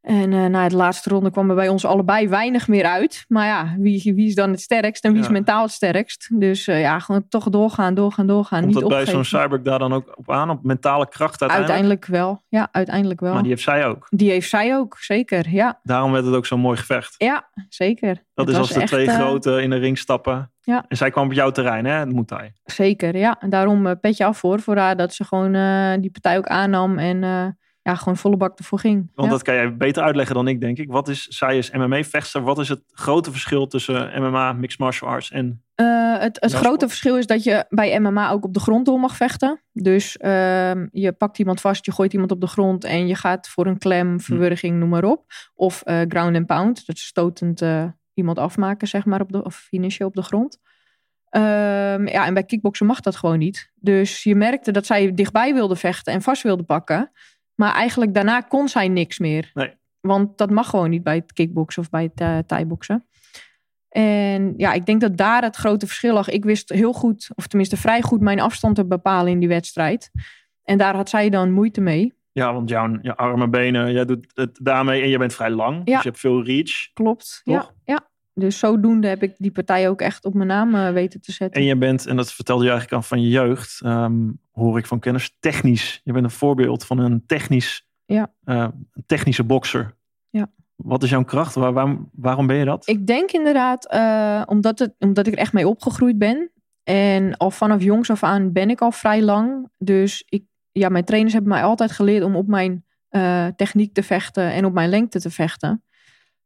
[0.05, 3.25] En uh, na de laatste ronde kwam er bij ons allebei weinig meer uit.
[3.27, 5.25] Maar ja, wie, wie is dan het sterkst en wie ja.
[5.25, 6.39] is mentaal het sterkst?
[6.39, 8.59] Dus uh, ja, gewoon toch doorgaan, doorgaan, doorgaan.
[8.61, 9.25] Komt niet dat bij opgeven.
[9.25, 10.49] zo'n Cyborg daar dan ook op aan?
[10.49, 11.69] Op mentale kracht uiteindelijk?
[11.69, 12.43] Uiteindelijk wel.
[12.49, 13.33] Ja, uiteindelijk wel.
[13.33, 14.07] Maar die heeft zij ook?
[14.09, 15.49] Die heeft zij ook, zeker.
[15.49, 15.79] Ja.
[15.83, 17.15] Daarom werd het ook zo'n mooi gevecht.
[17.17, 18.23] Ja, zeker.
[18.33, 20.51] Dat het is als de echt, twee uh, grote in de ring stappen.
[20.65, 20.85] Ja.
[20.87, 22.05] En zij kwam op jouw terrein, hè?
[22.05, 22.53] Dat moet hij.
[22.63, 23.37] Zeker, ja.
[23.39, 26.47] En daarom uh, petje af voor, voor haar dat ze gewoon uh, die partij ook
[26.47, 26.97] aannam.
[26.97, 27.23] En
[27.81, 29.11] ja, gewoon volle bak ervoor ging.
[29.13, 29.33] Want ja.
[29.33, 30.91] dat kan jij beter uitleggen dan ik, denk ik.
[30.91, 32.41] Wat is, zij is MMA-vechter.
[32.41, 35.63] Wat is het grote verschil tussen MMA, mixed martial arts en...
[36.19, 39.15] Het het grote verschil is dat je bij MMA ook op de grond door mag
[39.15, 39.61] vechten.
[39.71, 43.47] Dus ehm, je pakt iemand vast, je gooit iemand op de grond en je gaat
[43.47, 43.79] voor een Hm.
[43.79, 45.25] klem, verwurging, noem maar op.
[45.55, 49.43] Of eh, ground and pound, dat is stotend eh, iemand afmaken, zeg maar, op de,
[49.43, 50.59] of finishen op de grond.
[51.29, 53.71] Ehm, ja, en bij kickboksen mag dat gewoon niet.
[53.75, 57.11] Dus je merkte dat zij dichtbij wilde vechten en vast wilde pakken.
[57.55, 59.51] Maar eigenlijk daarna kon zij niks meer.
[59.53, 59.73] Nee.
[59.99, 63.05] Want dat mag gewoon niet bij het kickboksen of bij het uh, thai-boksen.
[63.89, 66.29] En ja, ik denk dat daar het grote verschil lag.
[66.29, 70.11] Ik wist heel goed, of tenminste vrij goed, mijn afstand te bepalen in die wedstrijd.
[70.63, 72.13] En daar had zij dan moeite mee.
[72.31, 75.75] Ja, want jouw je armen, benen, jij doet het daarmee en je bent vrij lang.
[75.75, 75.83] Ja.
[75.83, 76.93] Dus je hebt veel reach.
[76.93, 77.41] Klopt.
[77.43, 77.53] Toch?
[77.53, 77.74] Ja.
[78.37, 81.61] Dus zodoende heb ik die partij ook echt op mijn naam uh, weten te zetten.
[81.61, 84.85] En je bent, en dat vertelde je eigenlijk al van je jeugd, um, hoor ik
[84.85, 86.01] van kennis, technisch.
[86.03, 88.33] Je bent een voorbeeld van een technisch, ja.
[88.45, 88.67] uh,
[89.05, 89.95] technische bokser.
[90.29, 90.51] Ja.
[90.75, 91.55] Wat is jouw kracht?
[91.55, 92.87] Waar, waar, waarom ben je dat?
[92.87, 96.51] Ik denk inderdaad, uh, omdat, het, omdat ik er echt mee opgegroeid ben.
[96.83, 99.69] En al vanaf jongs af aan ben ik al vrij lang.
[99.77, 102.85] Dus ik, ja, mijn trainers hebben mij altijd geleerd om op mijn
[103.55, 105.83] techniek te vechten en op mijn lengte te vechten.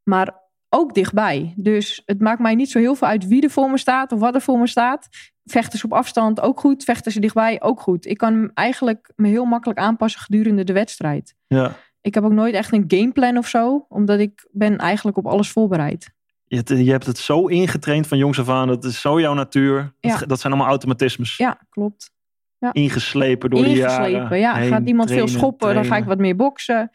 [0.02, 0.39] Maar
[0.70, 1.54] ook dichtbij.
[1.56, 4.20] Dus het maakt mij niet zo heel veel uit wie er voor me staat of
[4.20, 5.08] wat er voor me staat.
[5.44, 8.06] Vechten ze op afstand ook goed, vechten ze dichtbij ook goed.
[8.06, 11.34] Ik kan eigenlijk me heel makkelijk aanpassen gedurende de wedstrijd.
[11.46, 11.76] Ja.
[12.00, 15.50] Ik heb ook nooit echt een gameplan of zo, omdat ik ben eigenlijk op alles
[15.50, 16.10] voorbereid.
[16.44, 19.94] Je, je hebt het zo ingetraind van jongs af aan, dat is zo jouw natuur.
[20.00, 20.18] Ja.
[20.18, 21.36] Dat, dat zijn allemaal automatismes.
[21.36, 22.10] Ja, klopt.
[22.58, 22.72] Ja.
[22.72, 24.38] Ingeslepen door Ingeslepen, de jaren.
[24.38, 24.54] ja.
[24.54, 26.90] heen, Gaat iemand trainen, veel schoppen, dan ga ik wat meer boksen.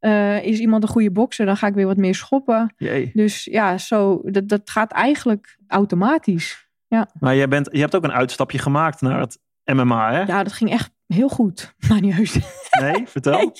[0.00, 2.74] Uh, is iemand een goede bokser, dan ga ik weer wat meer schoppen.
[2.76, 3.10] Jee.
[3.14, 6.68] Dus ja, zo, dat, dat gaat eigenlijk automatisch.
[6.88, 7.08] Ja.
[7.20, 10.20] Maar jij bent, je hebt ook een uitstapje gemaakt naar het MMA, hè?
[10.20, 11.74] ja, dat ging echt heel goed.
[11.88, 12.38] Maar niet heus.
[12.80, 13.38] Nee, vertel.
[13.38, 13.52] Nee.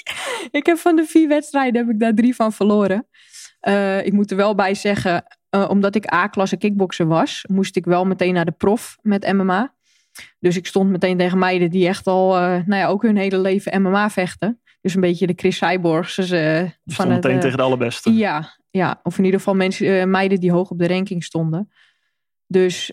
[0.51, 3.07] Ik heb van de vier wedstrijden heb ik daar drie van verloren.
[3.69, 7.85] Uh, ik moet er wel bij zeggen, uh, omdat ik A-klasse kickbokser was, moest ik
[7.85, 9.75] wel meteen naar de prof met MMA.
[10.39, 13.39] Dus ik stond meteen tegen meiden die echt al, uh, nou ja, ook hun hele
[13.39, 14.61] leven MMA vechten.
[14.81, 16.15] Dus een beetje de Chris Cyborgs.
[16.15, 18.13] Dus, je stond meteen het, tegen de allerbeste.
[18.13, 21.73] Ja, ja, of in ieder geval mensen, meiden die hoog op de ranking stonden.
[22.47, 22.93] Dus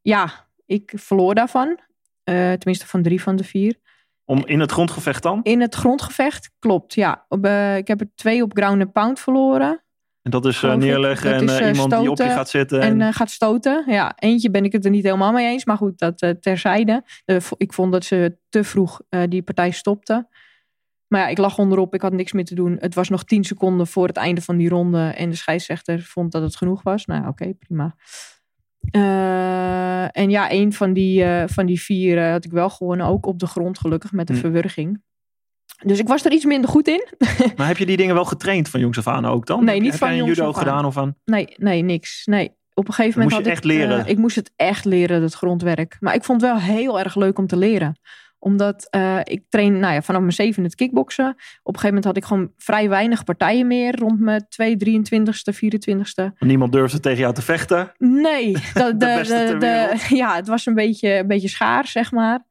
[0.00, 1.78] ja, ik verloor daarvan.
[2.24, 3.82] tenminste van drie van de vier.
[4.24, 5.40] Om in het grondgevecht dan?
[5.42, 7.24] In het grondgevecht, klopt, ja.
[7.28, 9.84] Op, ik heb er twee op ground and pound verloren.
[10.22, 12.80] En dat is uh, neerleggen dat en is, uh, iemand die op je gaat zitten.
[12.80, 13.84] En, en gaat stoten.
[13.86, 15.64] Ja, eentje ben ik het er niet helemaal mee eens.
[15.64, 17.04] Maar goed, dat terzijde.
[17.56, 20.28] ik vond dat ze te vroeg die partij stopte.
[21.08, 21.94] Maar ja, ik lag onderop.
[21.94, 22.76] Ik had niks meer te doen.
[22.80, 24.98] Het was nog tien seconden voor het einde van die ronde.
[24.98, 27.06] En de scheidsrechter vond dat het genoeg was.
[27.06, 27.94] Nou, oké, okay, prima.
[28.96, 33.06] Uh, en ja, een van die, uh, van die vier uh, had ik wel gewonnen.
[33.06, 34.38] Ook op de grond, gelukkig, met de Hm.
[34.38, 35.02] verwurging.
[35.84, 37.08] Dus ik was er iets minder goed in.
[37.56, 39.64] maar heb je die dingen wel getraind van jongs af aan ook dan?
[39.64, 40.54] Nee, niet heb van jij een judo aan.
[40.54, 41.16] gedaan of aan?
[41.24, 42.22] Nee, nee, niks.
[42.24, 42.52] Nee.
[42.74, 44.06] Op een gegeven moment moest je had echt ik, leren?
[44.06, 45.96] ik moest het echt leren, het grondwerk.
[46.00, 47.98] Maar ik vond het wel heel erg leuk om te leren
[48.44, 51.28] omdat uh, ik train nou ja, vanaf mijn zeven het kickboksen.
[51.28, 53.98] Op een gegeven moment had ik gewoon vrij weinig partijen meer.
[53.98, 56.38] Rond mijn 2, 23ste, 24ste.
[56.38, 57.92] Niemand durfde tegen jou te vechten?
[57.98, 58.52] Nee.
[58.74, 62.46] De, de, de, de, ja, het was een beetje, een beetje schaar, zeg maar.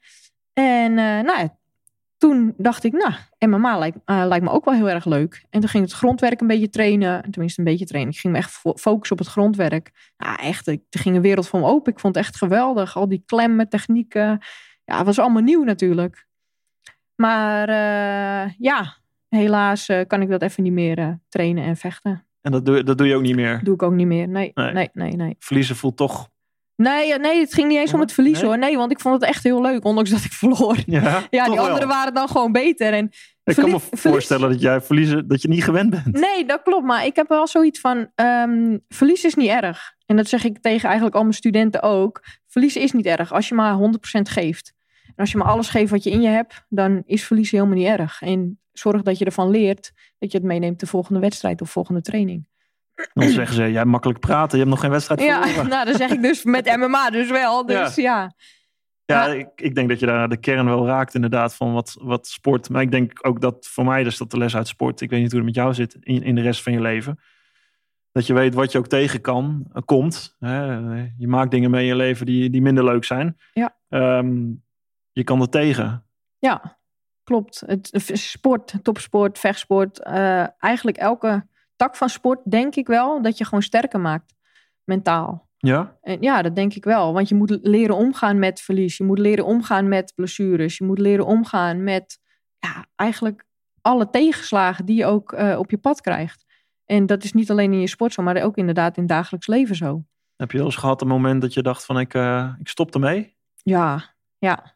[0.53, 1.57] En uh, nou ja,
[2.17, 3.13] toen dacht ik, nou,
[3.51, 5.45] MMA lijkt, uh, lijkt me ook wel heel erg leuk.
[5.49, 7.31] En toen ging het grondwerk een beetje trainen.
[7.31, 8.13] Tenminste, een beetje trainen.
[8.13, 9.91] Ik ging me echt focussen op het grondwerk.
[10.17, 11.91] Nou, echt, er ging een wereld voor me open.
[11.93, 12.95] Ik vond het echt geweldig.
[12.95, 14.41] Al die klemmen, technieken
[14.85, 16.27] ja, het was allemaal nieuw natuurlijk.
[17.15, 18.97] Maar uh, ja,
[19.29, 22.27] helaas uh, kan ik dat even niet meer uh, trainen en vechten.
[22.41, 23.59] En dat doe, dat doe je ook niet meer?
[23.63, 24.27] Doe ik ook niet meer.
[24.27, 25.11] Nee, nee, nee, nee.
[25.11, 25.35] nee.
[25.39, 26.31] Verliezen voelt toch.
[26.75, 28.51] Nee, nee, het ging niet eens om het verliezen nee?
[28.51, 28.59] hoor.
[28.59, 30.77] Nee, want ik vond het echt heel leuk, ondanks dat ik verloor.
[30.85, 31.63] Ja, ja die wel.
[31.63, 32.93] anderen waren dan gewoon beter.
[32.93, 33.09] En
[33.43, 36.11] ik kan me voorstellen dat jij verliezen, dat je niet gewend bent.
[36.11, 36.85] Nee, dat klopt.
[36.85, 39.93] Maar ik heb wel zoiets van, um, verliezen is niet erg.
[40.05, 42.23] En dat zeg ik tegen eigenlijk al mijn studenten ook.
[42.47, 44.72] Verliezen is niet erg, als je maar 100% geeft.
[45.15, 47.77] En als je maar alles geeft wat je in je hebt, dan is verliezen helemaal
[47.77, 48.21] niet erg.
[48.21, 52.01] En zorg dat je ervan leert dat je het meeneemt de volgende wedstrijd of volgende
[52.01, 52.47] training.
[53.13, 55.69] Dan zeggen ze, jij makkelijk praten, je hebt nog geen wedstrijd ja, verloren.
[55.69, 57.65] nou, dat zeg ik dus met MMA dus wel.
[57.65, 58.33] Dus ja.
[59.05, 59.33] Ja, ja.
[59.33, 62.69] Ik, ik, denk dat je daar de kern wel raakt inderdaad van wat, wat sport.
[62.69, 65.01] Maar ik denk ook dat voor mij is dat de les uit sport.
[65.01, 67.19] Ik weet niet hoe het met jou zit in, in de rest van je leven.
[68.11, 70.35] Dat je weet wat je ook tegen kan, komt.
[70.39, 70.73] Hè.
[71.17, 73.37] Je maakt dingen mee in je leven die, die minder leuk zijn.
[73.53, 73.75] Ja.
[73.89, 74.62] Um,
[75.13, 76.05] je kan er tegen.
[76.39, 76.77] Ja,
[77.23, 77.63] klopt.
[77.65, 79.99] Het, sport, topsport, vechtsport.
[80.07, 84.33] Uh, eigenlijk elke tak van sport denk ik wel dat je gewoon sterker maakt.
[84.83, 85.49] Mentaal.
[85.57, 85.97] Ja?
[86.01, 87.13] En ja, dat denk ik wel.
[87.13, 88.97] Want je moet leren omgaan met verlies.
[88.97, 90.77] Je moet leren omgaan met blessures.
[90.77, 92.19] Je moet leren omgaan met
[92.59, 93.45] ja, eigenlijk
[93.81, 96.45] alle tegenslagen die je ook eh, op je pad krijgt.
[96.85, 99.47] En dat is niet alleen in je sport zo, maar ook inderdaad in het dagelijks
[99.47, 100.03] leven zo.
[100.35, 102.93] Heb je wel eens gehad een moment dat je dacht van ik, uh, ik stop
[102.93, 103.37] ermee?
[103.55, 104.72] Ja, ja.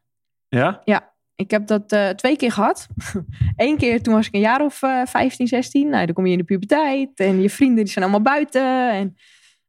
[0.48, 0.82] Ja?
[0.84, 2.88] Ja, ik heb dat uh, twee keer gehad.
[3.56, 5.90] Eén keer toen was ik een jaar of uh, 15, 16.
[5.90, 8.92] Nou, dan kom je in de puberteit en je vrienden die zijn allemaal buiten.
[8.92, 9.18] En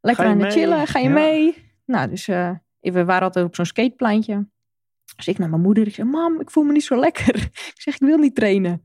[0.01, 1.15] lekker aan het chillen, ga je ja.
[1.15, 1.55] mee.
[1.85, 4.49] Nou, dus uh, we waren altijd op zo'n skatepleintje.
[5.17, 5.87] Dus ik naar mijn moeder.
[5.87, 7.37] Ik zeg, mam, ik voel me niet zo lekker.
[7.75, 8.85] ik zeg, ik wil niet trainen.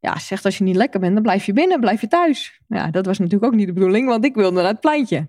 [0.00, 2.60] Ja, zegt als je niet lekker bent, dan blijf je binnen, blijf je thuis.
[2.68, 5.28] Ja, dat was natuurlijk ook niet de bedoeling, want ik wilde naar het pleintje.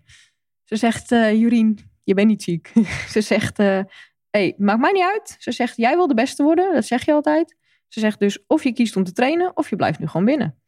[0.64, 2.72] Ze zegt, uh, Jurien, je bent niet ziek.
[3.14, 3.82] Ze zegt, uh,
[4.30, 5.36] hey, maakt mij niet uit.
[5.40, 7.56] Ze zegt, jij wil de beste worden, dat zeg je altijd.
[7.88, 10.62] Ze zegt dus, of je kiest om te trainen, of je blijft nu gewoon binnen.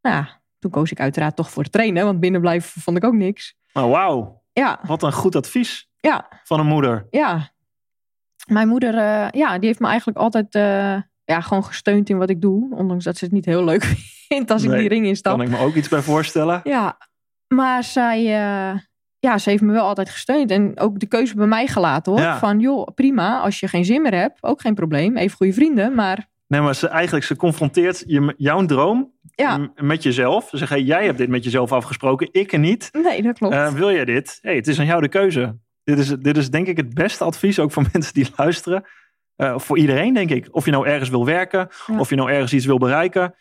[0.00, 3.14] Nou ja, toen koos ik uiteraard toch voor trainen, want binnen blijven vond ik ook
[3.14, 3.56] niks.
[3.72, 4.42] Oh, wauw.
[4.52, 4.80] Ja.
[4.82, 6.28] Wat een goed advies ja.
[6.44, 7.06] van een moeder.
[7.10, 7.50] Ja.
[8.46, 12.30] Mijn moeder, uh, ja, die heeft me eigenlijk altijd uh, ja, gewoon gesteund in wat
[12.30, 12.74] ik doe.
[12.74, 13.84] Ondanks dat ze het niet heel leuk
[14.28, 15.36] vindt als nee, ik die ring instap.
[15.36, 16.60] Kan ik me ook iets bij voorstellen.
[16.64, 16.98] Ja,
[17.48, 18.78] maar zij, uh,
[19.24, 20.50] ja, ze heeft me wel altijd gesteund.
[20.50, 22.20] En ook de keuze bij mij gelaten hoor.
[22.20, 22.38] Ja.
[22.38, 25.16] Van joh, prima, als je geen zin meer hebt, ook geen probleem.
[25.16, 26.28] Even goede vrienden, maar...
[26.46, 29.70] Nee, maar ze, eigenlijk, ze confronteert je, jouw droom ja.
[29.74, 30.48] met jezelf.
[30.48, 32.88] Ze zegt, hey, jij hebt dit met jezelf afgesproken, ik er niet.
[32.92, 33.54] Nee, dat klopt.
[33.54, 34.38] Uh, wil jij dit?
[34.42, 35.58] hey, het is aan jou de keuze.
[35.84, 38.84] Dit is, dit is denk ik het beste advies, ook voor mensen die luisteren.
[39.36, 40.48] Uh, voor iedereen, denk ik.
[40.50, 41.98] Of je nou ergens wil werken, Ja.
[41.98, 43.34] of je nou ergens iets wil bereiken.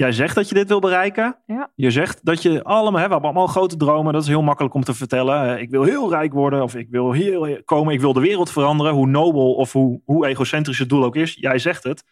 [0.00, 1.36] Jij zegt dat je dit wil bereiken.
[1.46, 1.70] Ja.
[1.74, 4.12] Je zegt dat je allemaal, hè, we hebben allemaal grote dromen.
[4.12, 5.54] Dat is heel makkelijk om te vertellen.
[5.54, 8.50] Uh, ik wil heel rijk worden, of ik wil hier komen, ik wil de wereld
[8.50, 8.92] veranderen.
[8.92, 11.34] Hoe nobel of hoe, hoe egocentrisch het doel ook is.
[11.34, 12.04] Jij zegt het.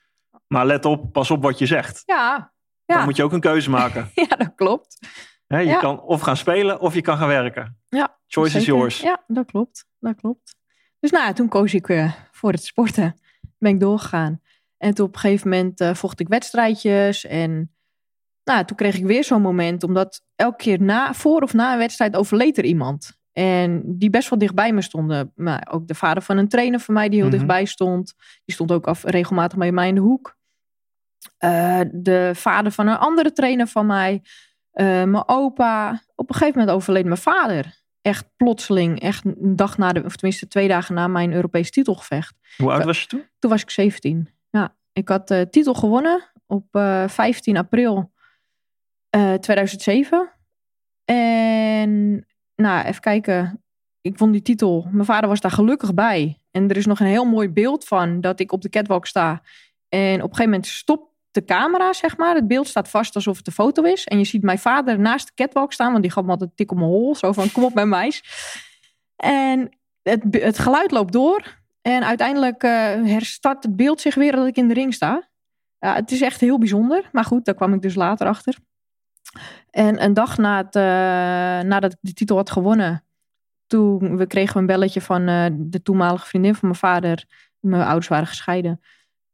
[0.47, 2.03] Maar let op, pas op wat je zegt.
[2.07, 2.53] Ja.
[2.85, 2.95] ja.
[2.97, 4.11] Dan moet je ook een keuze maken.
[4.29, 4.99] ja, dat klopt.
[5.47, 5.79] Hè, je Ja.
[5.79, 7.79] kan of gaan spelen, of je kan gaan werken.
[7.89, 9.01] Ja, Choice is yours.
[9.01, 9.87] Ja, dat klopt.
[9.99, 10.55] Dat klopt.
[11.01, 13.21] Dus nou ja, toen koos ik uh, voor het sporten.
[13.59, 14.41] Ben ik doorgegaan.
[14.79, 17.27] En toen op een gegeven moment uh, vocht ik wedstrijdjes.
[17.27, 17.73] En
[18.49, 19.83] nou, toen kreeg ik weer zo'n moment.
[19.83, 23.17] Omdat elke keer na, voor of na een wedstrijd overleed er iemand.
[23.33, 25.33] En die best wel dichtbij me stonden.
[25.35, 27.37] Maar ook de vader van een trainer van mij die heel Mhm.
[27.37, 28.15] dichtbij stond.
[28.45, 30.37] Die stond ook af, regelmatig bij mij in de hoek.
[31.45, 34.13] Uh, de vader van een andere trainer van mij.
[34.75, 36.03] Uh, mijn opa.
[36.15, 37.83] Op een gegeven moment overleed mijn vader.
[38.03, 39.01] Echt plotseling.
[39.01, 42.35] Echt een dag na de, of tenminste twee dagen na mijn Europese titelgevecht.
[42.57, 43.23] Hoe oud was je toen?
[43.39, 44.29] Toen was ik 17.
[44.51, 48.13] Ja, ik had de titel gewonnen op uh, 15 april
[49.17, 50.33] uh, 2007.
[51.05, 53.63] En nou, even kijken.
[54.01, 54.89] Ik won die titel.
[54.91, 56.39] Mijn vader was daar gelukkig bij.
[56.51, 59.43] En er is nog een heel mooi beeld van dat ik op de catwalk sta.
[59.89, 62.35] En op een gegeven moment stopt de camera, zeg maar.
[62.35, 64.05] Het beeld staat vast alsof het een foto is.
[64.05, 66.57] En je ziet mijn vader naast de catwalk staan, want die gaf me altijd een
[66.57, 67.15] tik op mijn hol.
[67.15, 68.23] Zo van, kom op mijn meis.
[69.17, 71.57] En het, het geluid loopt door.
[71.83, 72.71] En uiteindelijk uh,
[73.05, 75.29] herstart het beeld zich weer dat ik in de ring sta.
[75.79, 77.09] Het is echt heel bijzonder.
[77.13, 78.59] Maar goed, daar kwam ik dus later achter.
[79.71, 80.83] En een dag na het, uh,
[81.69, 83.05] nadat ik de titel had gewonnen...
[83.67, 87.25] toen we kregen we een belletje van uh, de toenmalige vriendin van mijn vader.
[87.61, 88.81] Mijn ouders waren gescheiden.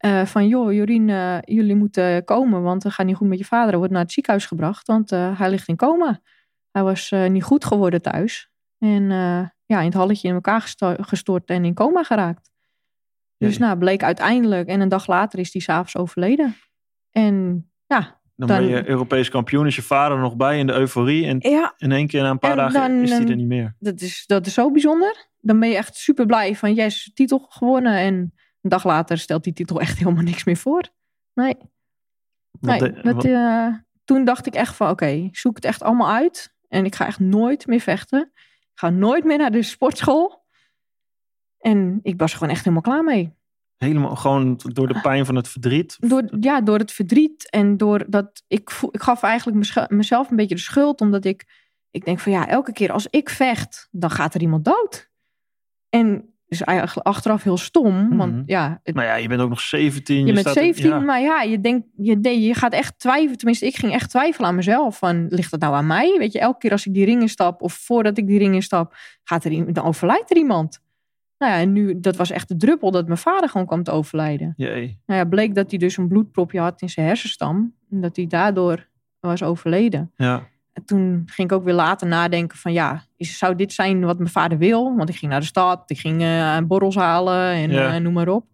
[0.05, 1.07] Uh, van joh, Jorien,
[1.45, 3.69] jullie moeten komen, want het gaat niet goed met je vader.
[3.69, 6.21] Hij wordt naar het ziekenhuis gebracht, want hij ligt in coma.
[6.71, 8.51] Hij was niet goed geworden thuis.
[8.79, 9.09] En
[9.67, 12.51] ja, in het halletje in elkaar gestort en in coma geraakt.
[13.37, 16.57] Dus nou, bleek uiteindelijk, en een dag later is hij s'avonds overleden.
[17.11, 18.23] En ja...
[18.37, 21.27] Dan, dan, ben je Europees kampioen, is je vader nog bij in de euforie.
[21.27, 23.77] En ja, in één keer na een paar dagen dan, is hij er niet meer.
[23.79, 25.29] Dat is, dat is zo bijzonder.
[25.41, 28.15] Dan ben je echt super blij van, jij is titel gewonnen en
[28.61, 30.83] een dag later stelt die titel echt helemaal niks meer voor.
[31.35, 31.57] Nee.
[32.61, 36.11] nee de, dat, uh, toen dacht ik echt van oké, okay, zoek het echt allemaal
[36.11, 36.55] uit.
[36.69, 38.31] En ik ga echt nooit meer vechten.
[38.35, 40.45] Ik ga nooit meer naar de sportschool.
[41.59, 43.35] En ik was er gewoon echt helemaal klaar mee.
[43.77, 45.97] Helemaal gewoon door de pijn van het verdriet?
[46.01, 47.51] Door, ja, door het verdriet.
[47.51, 51.01] En door dat ik, ik gaf eigenlijk mezelf een beetje de schuld.
[51.01, 51.45] Omdat ik,
[51.91, 55.11] ik denk van ja, elke keer als ik vecht, dan gaat er iemand dood.
[55.89, 57.95] En is eigenlijk achteraf heel stom.
[57.95, 58.17] Mm -hmm.
[58.17, 60.17] Want ja, het, maar ja, je bent ook nog 17.
[60.17, 60.99] Je, je bent staat, 17, ja.
[60.99, 63.37] maar ja, je denkt, je, je gaat echt twijfelen.
[63.37, 64.99] Tenminste, ik ging echt twijfelen aan mezelf.
[64.99, 66.17] Van, ligt dat nou aan mij?
[66.19, 68.97] Weet je, elke keer als ik die ring instap of voordat ik die ring instap,
[69.25, 70.83] gaat er, dan overlijdt er iemand.
[71.45, 73.91] Nou ja, en nu, dat was echt de druppel dat mijn vader gewoon kwam te
[73.91, 74.55] overlijden.
[74.57, 75.01] Jee.
[75.07, 77.75] Nou ja, bleek dat hij dus een bloedpropje had in zijn hersenstam.
[77.91, 78.89] En dat hij daardoor
[79.21, 80.13] was overleden.
[80.17, 80.43] Ja.
[80.73, 84.19] En toen ging ik ook weer later nadenken van ja, is, zou dit zijn wat
[84.19, 84.97] mijn vader wil?
[84.97, 87.95] Want ik ging naar de stad, ik ging uh, borrels halen en ja.
[87.95, 88.47] uh, noem maar op.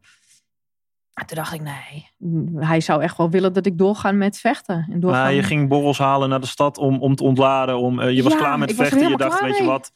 [1.14, 2.09] En toen dacht ik, nee,
[2.57, 4.87] hij zou echt wel willen dat ik doorga met vechten.
[4.90, 5.22] En doorgaan...
[5.22, 7.79] Maar je ging borrels halen naar de stad om, om te ontladen.
[7.79, 9.09] Om, uh, je was ja, klaar met vechten.
[9.09, 9.92] Je dacht, weet je wat,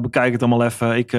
[0.00, 0.96] bekijk het allemaal even.
[0.96, 1.12] Ik,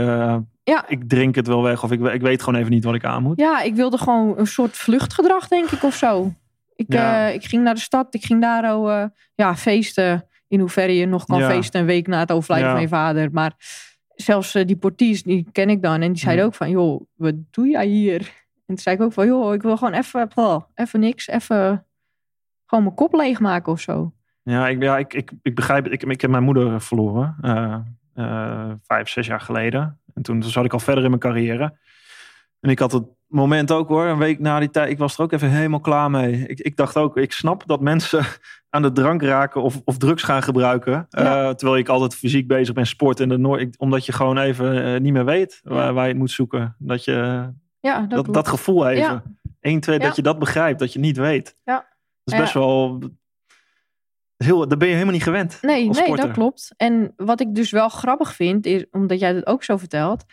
[0.63, 0.85] ja.
[0.87, 3.23] ik drink het wel weg of ik, ik weet gewoon even niet wat ik aan
[3.23, 3.39] moet.
[3.39, 6.33] Ja, ik wilde gewoon een soort vluchtgedrag, denk ik, of zo.
[6.75, 7.27] Ik, Ja.
[7.27, 9.03] eh, ik ging naar de stad, ik ging daar ook, eh,
[9.35, 10.27] ja, feesten.
[10.47, 11.49] In hoeverre je nog kan Ja.
[11.49, 13.29] feesten een week na het overlijden van je vader.
[13.31, 13.53] Maar
[14.15, 16.01] zelfs eh, die portiers, die ken ik dan.
[16.01, 18.19] En die zeiden ook van, joh, wat doe jij hier?
[18.19, 21.27] En toen zei ik ook van, joh, ik wil gewoon even, oh, even niks.
[21.27, 21.85] Even
[22.65, 24.13] gewoon mijn kop leegmaken of zo.
[24.43, 25.93] Ja, ik, ja, ik, ik, ik begrijp het.
[25.93, 27.35] Ik, ik heb mijn moeder verloren.
[28.83, 29.99] vijf, zes jaar geleden.
[30.13, 31.77] En toen, zat ik al verder in mijn carrière.
[32.59, 34.89] En ik had het moment ook hoor, een week na die tijd.
[34.89, 36.47] Ik was er ook even helemaal klaar mee.
[36.47, 38.25] Ik, ik dacht ook, ik snap dat mensen
[38.69, 41.05] aan de drank raken of, of drugs gaan gebruiken.
[41.09, 41.47] Ja.
[41.47, 43.19] Eh, terwijl ik altijd fysiek bezig ben, sport.
[43.19, 46.09] En de noor- ik- omdat je gewoon even eh, niet meer weet waar, waar je
[46.09, 46.75] het moet zoeken.
[46.79, 47.49] Dat je
[47.79, 49.37] Ja, dat, dat, dat gevoel even.
[49.61, 51.57] Eén, twee, dat je dat begrijpt, dat je niet weet.
[51.63, 51.73] Ja.
[52.23, 52.99] Dat is best wel.
[54.43, 55.57] Heel, daar ben je helemaal niet gewend.
[55.61, 56.73] Nee, nee, dat klopt.
[56.77, 60.23] En wat ik dus wel grappig vind, is omdat jij dat ook zo vertelt.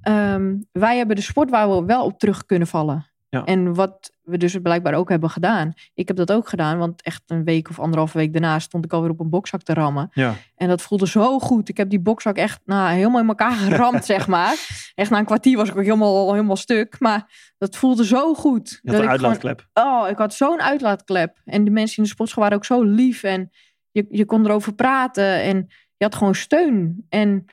[0.00, 3.06] ehm, wij hebben de sport waar we wel op terug kunnen vallen.
[3.34, 3.44] Ja.
[3.44, 5.72] En wat we dus blijkbaar ook hebben gedaan.
[5.94, 8.92] Ik heb dat ook gedaan, want echt een week of anderhalve week daarna stond ik
[8.92, 10.10] alweer op een bokzak te rammen.
[10.12, 10.34] Ja.
[10.56, 11.68] En dat voelde zo goed.
[11.68, 14.54] Ik heb die bokzak echt nou, helemaal in elkaar geramd, zeg maar.
[14.94, 16.96] Echt na een kwartier was ik ook helemaal, helemaal stuk.
[17.00, 18.64] Maar dat voelde zo goed.
[18.82, 19.68] Dat een gewoon- uitlaatklep.
[19.74, 21.40] Oh, ik had zo'n uitlaatklep.
[21.44, 23.22] En de mensen in de sportschool waren ook zo lief.
[23.22, 23.50] En
[23.90, 25.42] je, je kon erover praten.
[25.42, 25.56] En
[25.96, 27.06] je had gewoon steun.
[27.08, 27.44] En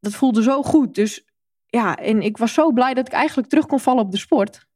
[0.00, 0.94] dat voelde zo goed.
[0.94, 1.24] Dus
[1.66, 4.68] ja, en ik was zo blij dat ik eigenlijk terug kon vallen op de sport.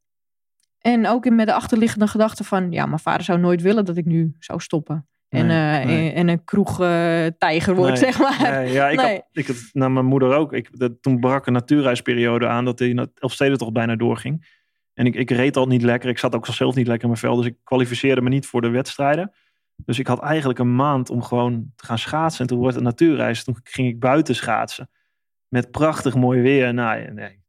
[0.86, 2.72] En ook in- met de achterliggende gedachte van...
[2.72, 5.08] Ja, mijn vader zou nooit willen dat ik nu zou stoppen.
[5.28, 6.12] en, Nee, eh, nee.
[6.12, 8.68] en een kroegtijger word, Nee, zeg maar.
[8.68, 10.52] Ja, ik had, ik had mijn moeder ook.
[10.52, 14.62] Ik, dat, toen brak een natuurreisperiode aan dat die Elfsteden toch bijna doorging.
[14.94, 16.08] En ik, ik reed al niet lekker.
[16.08, 17.36] Ik zat ook zelf niet lekker in mijn vel.
[17.36, 19.32] Dus ik kwalificeerde me niet voor de wedstrijden.
[19.76, 22.40] Dus ik had eigenlijk een maand om gewoon te gaan schaatsen.
[22.40, 23.44] En toen wordt het natuurreis.
[23.44, 24.90] Toen ging ik buiten schaatsen.
[25.48, 26.74] Met prachtig mooi weer.
[26.74, 27.42] Nou, nee.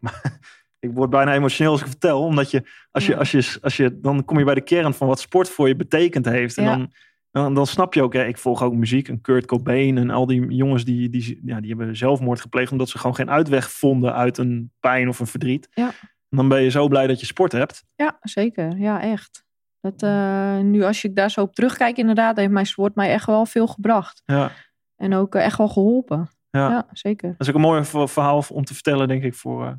[0.80, 2.22] Ik word bijna emotioneel als ik vertel.
[2.24, 5.08] Omdat je als, je, als je, als je, dan kom je bij de kern van
[5.08, 6.56] wat sport voor je betekend heeft.
[6.56, 6.76] En Ja.
[6.76, 6.92] dan,
[7.30, 9.08] dan, dan snap je ook, hè, ik volg ook muziek.
[9.08, 12.72] En Kurt Cobain en al die jongens die, die, ja, die hebben zelfmoord gepleegd.
[12.72, 15.68] Omdat ze gewoon geen uitweg vonden uit een pijn of een verdriet.
[15.74, 15.86] Ja.
[16.28, 17.84] En dan ben je zo blij dat je sport hebt.
[17.94, 18.76] Ja, zeker.
[18.76, 19.44] Ja, echt.
[19.80, 23.26] Dat, eh, nu als ik daar zo op terugkijk, inderdaad, heeft mijn sport mij echt
[23.26, 24.22] wel veel gebracht.
[24.24, 24.50] Ja.
[24.96, 26.28] En ook eh, echt wel geholpen.
[26.50, 26.70] Ja.
[26.70, 27.28] Ja, zeker.
[27.30, 29.72] Dat is ook een mooi ver- verhaal om te vertellen, denk ik, voor, eh,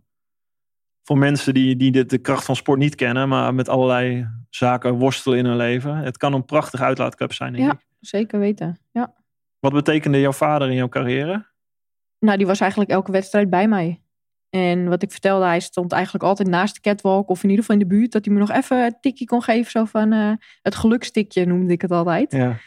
[1.10, 4.94] voor mensen die, die de, de kracht van sport niet kennen, maar met allerlei zaken
[4.94, 5.96] worstelen in hun leven.
[5.96, 7.72] Het kan een prachtige uitlaatklep zijn, denk Ja.
[7.72, 7.86] ik.
[8.00, 8.80] Zeker weten.
[8.92, 9.14] Ja.
[9.60, 11.48] Wat betekende jouw vader in jouw carrière?
[12.20, 14.02] Nou, die was eigenlijk elke wedstrijd bij mij.
[14.50, 17.30] En wat ik vertelde, hij stond eigenlijk altijd naast de catwalk.
[17.30, 18.12] Of in ieder geval in de buurt.
[18.12, 19.72] Dat hij me nog even een tikje kon geven.
[19.72, 22.32] Zo van eh, het gelukstikje noemde ik het altijd.
[22.32, 22.58] Ja.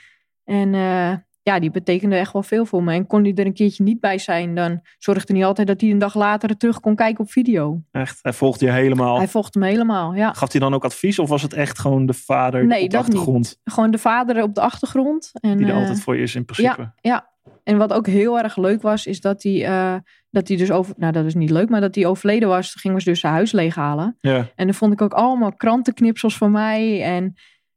[0.44, 2.92] En eh, ja, die betekende echt wel veel voor me.
[2.92, 4.54] En kon hij er een keertje niet bij zijn.
[4.54, 7.82] Dan zorgde hij altijd dat hij een dag later terug kon kijken op video.
[7.90, 9.16] Echt, hij volgde je helemaal.
[9.16, 10.32] Hij volgde me helemaal, ja.
[10.32, 12.96] Gaf hij dan ook advies of was het echt gewoon de vader Nee, op de
[12.96, 13.14] dat niet.
[13.14, 15.30] achtergrond Gewoon de vader op de achtergrond.
[15.32, 16.92] En, die er eh, altijd voor je is in principe?
[17.00, 17.32] Ja,
[17.64, 19.94] en wat ook heel erg leuk was, is dat hij, eh,
[20.30, 20.94] dat hij dus over...
[20.96, 22.74] Nou, dat is niet leuk, maar dat hij overleden was.
[22.74, 24.16] Gingen we dus zijn huis leeghalen.
[24.20, 24.48] Ja.
[24.54, 27.02] En dan vond ik ook allemaal krantenknipsels van mij.
[27.02, 27.34] En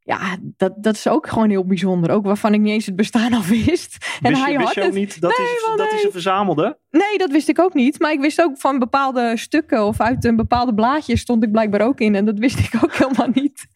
[0.08, 2.12] ja, dat, dat is ook gewoon heel bijzonder.
[2.12, 3.98] Ook waarvan ik niet eens het bestaan al wist.
[4.22, 4.96] En Wist, hij je, wist had je ook het.
[4.96, 6.00] niet dat, Nee, man, dat nee.
[6.00, 6.78] ze verzamelde?
[6.92, 8.00] Nee, dat wist ik ook niet.
[8.00, 11.82] Maar ik wist ook van bepaalde stukken of uit een bepaalde blaadje stond ik blijkbaar
[11.82, 12.16] ook in.
[12.16, 13.68] En dat wist ik ook helemaal niet.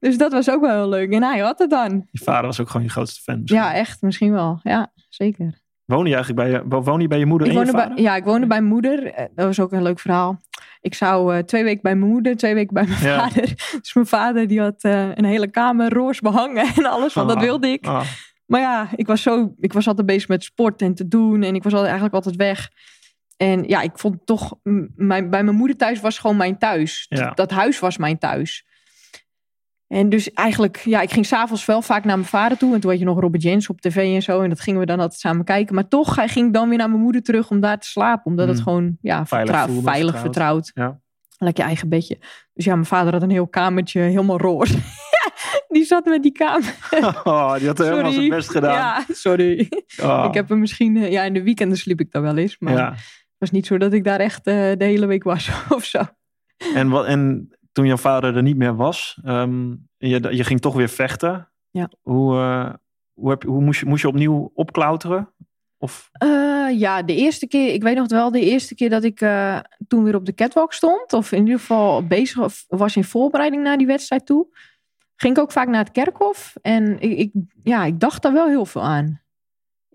[0.00, 1.12] Dus dat was ook wel heel leuk.
[1.12, 2.06] En hij had het dan.
[2.10, 3.38] Je vader was ook gewoon je grootste fan.
[3.40, 3.60] misschien.
[3.60, 4.02] Ja, echt.
[4.02, 4.60] Misschien wel.
[4.62, 5.60] Ja, zeker.
[5.84, 7.94] Woon je eigenlijk bij je, woon je, bij je moeder Ik en je vader?
[7.94, 9.04] bij, ja, ik woonde bij mijn moeder.
[9.12, 10.40] Eh, Dat was ook een leuk verhaal.
[10.80, 13.18] Ik zou eh, twee weken bij mijn moeder, twee weken bij mijn Ja.
[13.28, 13.54] vader.
[13.80, 17.36] Dus mijn vader die had eh, een hele kamer roos behangen en alles, want dat
[17.36, 17.42] Ah.
[17.42, 17.86] wilde ik.
[17.86, 18.06] Ah,
[18.46, 21.42] Maar ja, ik was, zo, ik was altijd bezig met sport en te doen.
[21.42, 22.70] En ik was altijd, eigenlijk altijd weg.
[23.36, 24.54] En ja, ik vond toch...
[24.94, 27.06] Mijn, bij mijn moeder thuis was gewoon mijn thuis.
[27.08, 27.24] Ja.
[27.26, 28.65] Dat, dat huis was mijn thuis.
[29.88, 32.74] En dus eigenlijk, ja, ik ging s'avonds wel vaak naar mijn vader toe.
[32.74, 34.40] En toen had je nog Robert Jens op tv en zo.
[34.42, 35.74] En dat gingen we dan altijd samen kijken.
[35.74, 38.24] Maar toch hij ging ik dan weer naar mijn moeder terug om daar te slapen.
[38.30, 38.62] Omdat het Mm.
[38.62, 40.64] gewoon, ja, Veilig vertrouw- voelde, veilig vertrouwd.
[40.64, 40.92] vertrouwd.
[40.94, 41.00] Ja.
[41.38, 42.18] Lekker je eigen bedje.
[42.52, 44.78] Dus ja, mijn vader had een heel kamertje, helemaal roze.
[45.68, 46.74] Die zat met die kamer.
[47.24, 48.72] Oh, die had helemaal zijn best gedaan.
[48.72, 49.68] Ja, sorry.
[50.02, 50.24] Oh.
[50.28, 52.56] Ik heb hem misschien, eh, ja, in de weekenden sliep ik daar wel eens.
[52.58, 52.90] Maar ja.
[52.90, 53.00] het
[53.38, 56.02] was niet zo dat ik daar echt eh, de hele week was of zo.
[56.74, 60.74] En, wat, en toen jouw vader er niet meer was, en je, je ging toch
[60.74, 61.48] weer vechten.
[61.70, 61.90] Ja.
[62.02, 62.74] Hoe, eh,
[63.12, 65.32] hoe, heb, hoe moest, je, moest je opnieuw opklauteren?
[65.78, 69.20] Of, Eh, ja, de eerste keer, ik weet nog wel, de eerste keer dat ik
[69.20, 69.58] eh,
[69.88, 73.78] toen weer op de catwalk stond, of in ieder geval bezig was in voorbereiding naar
[73.78, 74.46] die wedstrijd toe,
[75.16, 76.54] ging ik ook vaak naar het kerkhof.
[76.62, 77.30] En ik, ik,
[77.62, 79.20] ja, ik dacht daar wel heel veel aan.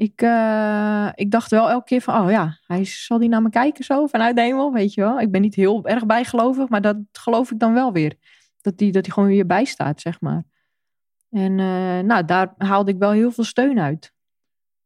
[0.02, 3.50] Ik, eh, ik dacht wel elke keer van, oh ja, hij zal die naar me
[3.50, 5.20] kijken zo vanuit de hemel, weet je wel.
[5.20, 8.16] Ik ben niet heel erg bijgelovig, maar dat geloof ik dan wel weer.
[8.62, 10.44] Dat hij dat die gewoon weer bij staat, zeg maar.
[11.30, 14.14] En uh, nou, daar haalde ik wel heel veel steun uit.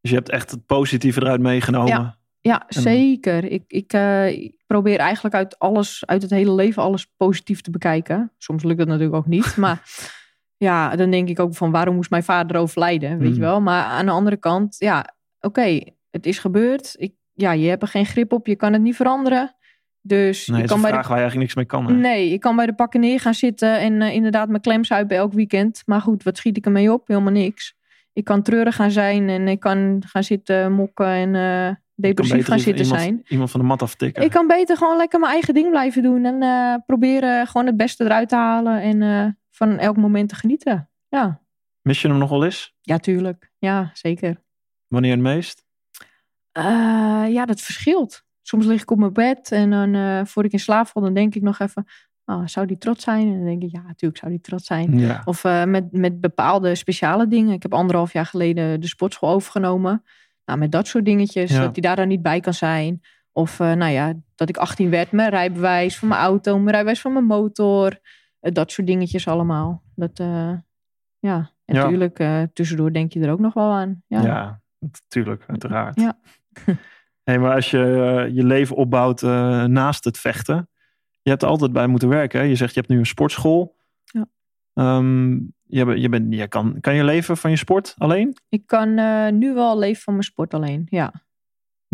[0.01, 1.89] Dus je hebt echt het positieve eruit meegenomen.
[1.89, 3.43] Ja, ja zeker.
[3.43, 7.71] Ik, ik, uh, ik, probeer eigenlijk uit alles, uit het hele leven, alles positief te
[7.71, 8.31] bekijken.
[8.37, 9.55] Soms lukt dat natuurlijk ook niet.
[9.65, 9.81] maar
[10.57, 13.61] ja, dan denk ik ook van waarom moest mijn vader overlijden, weet je wel.
[13.61, 15.79] Maar aan de andere kant, ja, oké,
[16.11, 16.95] het is gebeurd.
[16.97, 19.55] Ik, ja, je hebt er geen grip op, je kan het niet veranderen.
[20.01, 20.97] Dus nee, je kan bij de...
[20.97, 21.85] waar je eigenlijk niks mee kan.
[21.85, 21.93] Hè?
[21.93, 25.07] Nee, ik kan bij de pakken neer gaan zitten en uh, inderdaad mijn klems uit
[25.07, 25.81] bij elk weekend.
[25.85, 27.07] Maar goed, wat schiet ik ermee op?
[27.07, 27.75] Helemaal niks.
[28.13, 32.59] Ik kan treurig gaan zijn en ik kan gaan zitten mokken en uh, depressief gaan
[32.59, 33.23] zitten iemand, zijn.
[33.27, 34.23] Iemand van de mat aftikken.
[34.23, 37.77] Ik kan beter gewoon lekker mijn eigen ding blijven doen en uh, proberen gewoon het
[37.77, 39.01] beste eruit te halen en
[39.55, 40.89] van elk moment te genieten.
[41.07, 41.41] Ja.
[41.81, 42.75] Mis je hem nog wel eens?
[42.81, 43.51] Ja, tuurlijk.
[43.57, 44.43] Ja, zeker.
[44.87, 45.63] Wanneer het meest?
[47.27, 50.59] ja, dat verschilt soms lig ik op mijn bed en dan uh, voor ik in
[50.59, 51.85] slaap val, dan denk ik nog even,
[52.25, 53.27] oh, zou die trots zijn?
[53.27, 54.99] En dan denk ik, ja, natuurlijk zou die trots zijn.
[54.99, 55.21] Ja.
[55.25, 57.53] Of uh, met, met bepaalde speciale dingen.
[57.53, 60.03] Ik heb anderhalf jaar geleden de sportschool overgenomen.
[60.45, 61.59] Nou, met dat soort dingetjes, Ja.
[61.59, 63.01] dat die daar dan niet bij kan zijn.
[63.31, 67.13] Of nou ja, dat ik 18 werd, mijn rijbewijs van mijn auto, mijn rijbewijs van
[67.13, 67.99] mijn motor.
[68.45, 69.83] Uh, dat soort dingetjes allemaal.
[69.95, 70.53] Dat, uh,
[71.19, 71.83] ja, en Ja.
[71.83, 74.03] natuurlijk, uh, tussendoor denk je er ook nog wel aan.
[74.07, 75.99] Ja, Ja, natuurlijk, uiteraard.
[75.99, 76.17] Ja.
[77.23, 79.21] hey, maar als je uh, je leven opbouwt
[79.67, 80.69] naast het vechten,
[81.21, 82.39] je hebt er altijd bij moeten werken.
[82.39, 82.45] Hè?
[82.45, 83.75] Je zegt je hebt nu een sportschool.
[84.03, 84.27] Ja.
[84.97, 88.37] Um, je, je, bent, je kan, kan je leven van je sport alleen?
[88.49, 88.93] Ik kan
[89.39, 91.24] nu wel leven van mijn sport alleen, ja.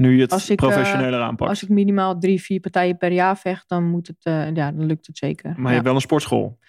[0.01, 1.49] Nu je het uh, professioneler aanpakt.
[1.49, 4.85] Als ik minimaal drie, vier partijen per jaar vecht, dan moet het, uh, ja, dan
[4.85, 5.49] lukt het zeker.
[5.49, 5.73] Maar je ja.
[5.73, 6.59] hebt wel een sportschool.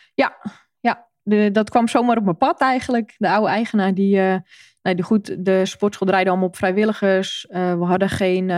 [1.24, 3.14] De, dat kwam zomaar op mijn pad eigenlijk.
[3.18, 4.36] De oude eigenaar die, uh,
[4.82, 7.46] nee, die goed, de sportschool draaide allemaal op vrijwilligers.
[7.48, 8.48] We hadden geen,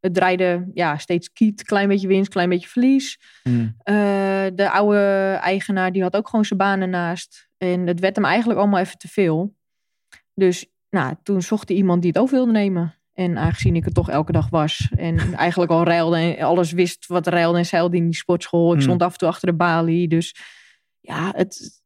[0.00, 3.20] het draaide ja, steeds kiet, klein beetje winst, klein beetje verlies.
[3.42, 3.76] Hmm.
[4.54, 7.48] De oude eigenaar die had ook gewoon zijn banen naast.
[7.56, 9.54] En het werd hem eigenlijk allemaal even te veel.
[10.34, 12.97] Dus nou, toen zocht hij iemand die het over wilde nemen.
[13.18, 17.06] En aangezien ik er toch elke dag was en eigenlijk al reilde en alles wist
[17.06, 18.68] wat reilde en zeilde in die sportschool.
[18.68, 18.82] Ik Hmm.
[18.82, 20.08] stond af en toe achter de balie.
[20.08, 20.36] Dus
[21.00, 21.82] ja, het,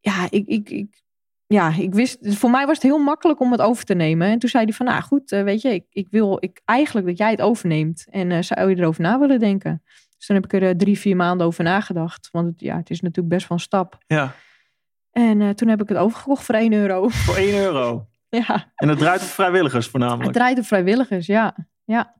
[0.00, 1.02] ja, ik, ik, ik,
[1.46, 4.28] ja, ik wist, voor mij was het heel makkelijk om het over te nemen.
[4.28, 7.06] En toen zei hij van, nou goed, uh, weet je, ik, ik wil ik, eigenlijk
[7.06, 8.06] dat jij het overneemt.
[8.10, 9.82] En uh, zou je erover na willen denken?
[10.16, 12.28] Dus dan heb ik er uh, drie, vier maanden over nagedacht.
[12.32, 13.98] Want het, ja, het is natuurlijk best wel een stap.
[14.06, 14.34] Ja,
[15.10, 17.08] En uh, toen heb ik het overgekocht voor 1 euro.
[17.08, 18.06] voor 1 euro.
[18.28, 20.32] ja, En het draait op vrijwilligers het voornamelijk.
[20.32, 21.56] draait op vrijwilligers, ja.
[21.84, 22.16] ja.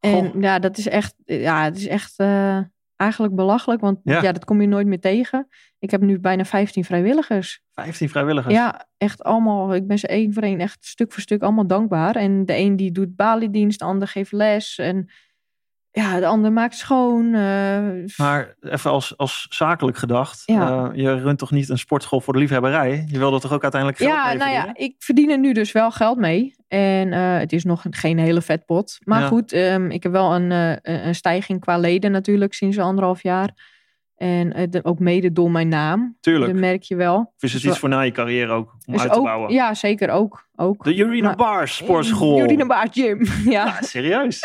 [0.00, 0.42] En Goh.
[0.42, 2.60] ja, dat is echt, ja, het is echt uh,
[2.96, 3.80] eigenlijk belachelijk.
[3.80, 4.22] Want Ja.
[4.22, 4.32] ja.
[4.32, 5.48] dat kom je nooit meer tegen.
[5.78, 7.62] Ik heb nu bijna 15 vrijwilligers.
[7.74, 8.54] 15 vrijwilligers.
[8.54, 9.74] Ja, echt allemaal.
[9.74, 12.16] Ik ben ze één voor één echt stuk voor stuk allemaal dankbaar.
[12.16, 14.78] En de een die doet baliedienst, de ander geeft les.
[14.78, 15.10] En
[15.90, 17.34] ja, de ander maakt schoon.
[17.34, 17.80] eh,
[18.16, 20.42] Maar even als, als zakelijk gedacht.
[20.44, 20.90] Ja.
[20.90, 23.04] eh, je runt toch niet een sportschool voor de liefhebberij?
[23.08, 24.90] Je wil er toch ook uiteindelijk geld ja, mee nou ja, verdienen?
[24.90, 26.54] ik verdien er nu dus wel geld mee.
[26.68, 28.98] En eh, het is nog geen hele vetpot.
[29.04, 29.26] Maar Ja.
[29.26, 30.50] goed, ehm, ik heb wel een,
[30.82, 33.76] een stijging qua leden natuurlijk sinds anderhalf jaar.
[34.16, 36.16] En de- ook mede door mijn naam.
[36.20, 36.52] Tuurlijk.
[36.52, 37.18] Dat merk je wel.
[37.18, 38.72] Of is het Dus iets voor na je carrière ook?
[38.86, 39.52] Om Dus uit te ook, bouwen?
[39.52, 40.48] Ja, zeker ook.
[40.56, 40.84] ook.
[40.84, 42.36] De Urina Bar Sportschool.
[42.36, 43.24] Jurine Baard Gym.
[43.44, 43.64] ja.
[43.66, 44.40] Ja, serieus.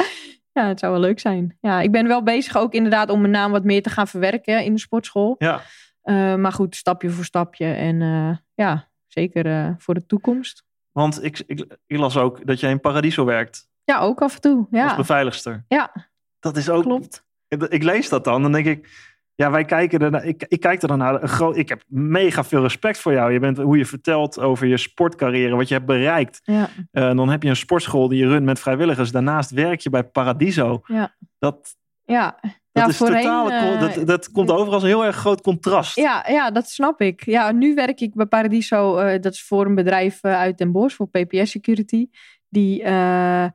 [0.54, 1.58] Ja, het zou wel leuk zijn.
[1.62, 4.64] Ja, ik ben wel bezig ook inderdaad om mijn naam wat meer te gaan verwerken
[4.64, 5.36] in de sportschool.
[5.38, 5.62] Ja.
[6.04, 7.66] Uh, maar goed, stapje voor stapje.
[7.66, 10.64] En uh, ja, zeker uh, voor de toekomst.
[10.92, 13.70] Want ik, ik, ik, las ook dat jij in Paradiso werkt.
[13.84, 14.68] Ja, ook af en toe.
[14.72, 14.84] Ja.
[14.84, 15.66] Als beveiligster.
[15.68, 16.12] Ja.
[16.40, 16.84] Dat is ook...
[16.84, 17.26] Klopt.
[17.48, 18.42] Ik, ik lees dat dan.
[18.42, 19.12] Dan denk ik...
[19.36, 21.22] Ja, wij kijken er ik, ik kijk er dan naar.
[21.22, 23.34] Een groot, ik heb mega veel respect voor jou.
[23.34, 26.42] Je bent hoe je vertelt over je sportcarrière, wat je hebt bereikt.
[26.44, 26.70] Ja.
[26.92, 29.12] Uh, dan heb je een sportschool die je runt met vrijwilligers.
[29.12, 30.82] Daarnaast werk je bij Paradiso.
[30.86, 31.16] Ja.
[31.40, 32.38] Dat, ja.
[32.42, 33.52] dat ja, is voorheen, totaal.
[33.52, 35.96] uh, dat, dat komt over als een heel erg groot contrast.
[35.96, 37.26] Ja, ja, dat snap ik.
[37.26, 39.00] Ja, nu werk ik bij Paradiso.
[39.00, 42.08] Uh, dat is voor een bedrijf uit Den Bosch, voor PPS Security.
[42.50, 43.48] Die, uh,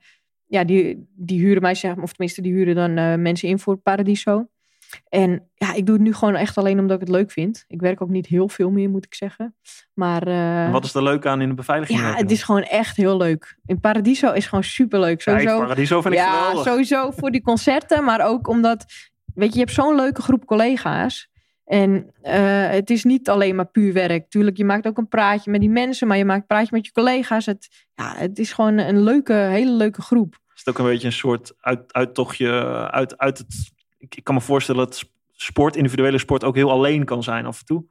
[0.47, 3.77] ja, die, die huren mij, zeg, of tenminste, die huren dan uh, mensen in voor
[3.77, 4.47] Paradiso.
[5.09, 7.65] En ja, ik doe het nu gewoon echt alleen omdat ik het leuk vind.
[7.69, 9.55] Ik werk ook niet heel veel meer, moet ik zeggen.
[9.95, 11.99] Maar uh, wat is er leuk aan in de beveiliging?
[12.01, 13.59] Ja, het is gewoon echt heel leuk.
[13.67, 15.21] In Paradiso is gewoon superleuk.
[15.21, 16.67] Sowieso, Kijk, Paradiso vind ik ja, geweldig.
[16.67, 18.85] sowieso voor die concerten, maar ook omdat,
[19.35, 21.31] weet je, je hebt zo'n leuke groep collega's.
[21.65, 21.91] En
[22.23, 24.31] uh, het is niet alleen maar puur werk.
[24.31, 26.87] Tuurlijk, je maakt ook een praatje met die mensen, maar je maakt een praatje met
[26.87, 27.47] je collega's.
[27.47, 30.39] Het, ja, het is gewoon een leuke, hele leuke groep.
[30.55, 32.51] Is het ook een beetje een soort uit, uittochtje
[32.91, 37.05] uit, uit het ik, ik, kan me voorstellen dat sport, individuele sport, ook heel alleen
[37.05, 37.85] kan zijn af en toe.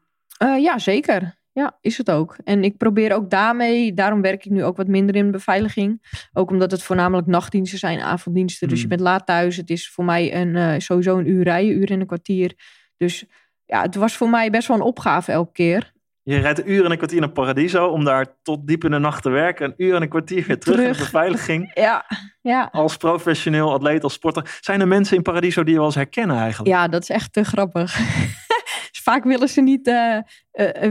[0.44, 1.36] Uh, ja, zeker.
[1.52, 2.38] Ja, is het ook.
[2.44, 6.20] En ik probeer ook daarmee, daarom werk ik nu ook wat minder in beveiliging.
[6.34, 8.68] Ook omdat het voornamelijk nachtdiensten zijn, avonddiensten.
[8.68, 8.90] Dus Hmm.
[8.90, 9.58] je bent laat thuis.
[9.58, 12.54] Het is voor mij een, uh, sowieso een uur rijden, uur en een kwartier.
[12.98, 13.26] Dus
[13.66, 15.94] ja, het was voor mij best wel een opgave elke keer.
[16.28, 18.98] Je rijdt een uur en een kwartier naar Paradiso om daar tot diep in de
[18.98, 19.66] nacht te werken.
[19.66, 20.88] Een uur en een kwartier weer terug, Terug.
[20.88, 21.72] in de beveiliging.
[21.86, 22.06] Ja,
[22.42, 22.70] ja.
[22.72, 24.58] Als professioneel atleet, als sporter.
[24.62, 26.70] Zijn er mensen in Paradiso die je wel eens herkennen eigenlijk?
[26.70, 28.00] ja, dat is echt te grappig.
[29.04, 30.24] Vaak willen ze, niet, eh, eh,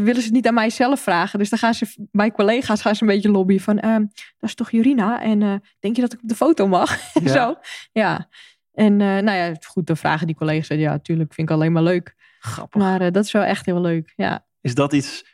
[0.02, 1.38] willen ze het niet aan mij zelf vragen.
[1.38, 3.78] Dus dan gaan ze bij collega's gaan ze een beetje lobbyen van...
[3.78, 4.00] ehm,
[4.38, 5.22] dat is toch Jurina?
[5.22, 6.98] En eh, denk je dat ik op de foto mag?
[7.24, 7.32] Ja.
[7.32, 7.56] Zo,
[7.92, 8.28] ja.
[8.72, 10.78] En eh, nou ja, goed, dan vragen die collega's...
[10.78, 12.14] Ja, natuurlijk, vind ik alleen maar leuk.
[12.38, 12.80] Grappig.
[12.80, 14.45] Maar eh, dat is wel echt heel leuk, ja.
[14.66, 15.24] Is dat iets,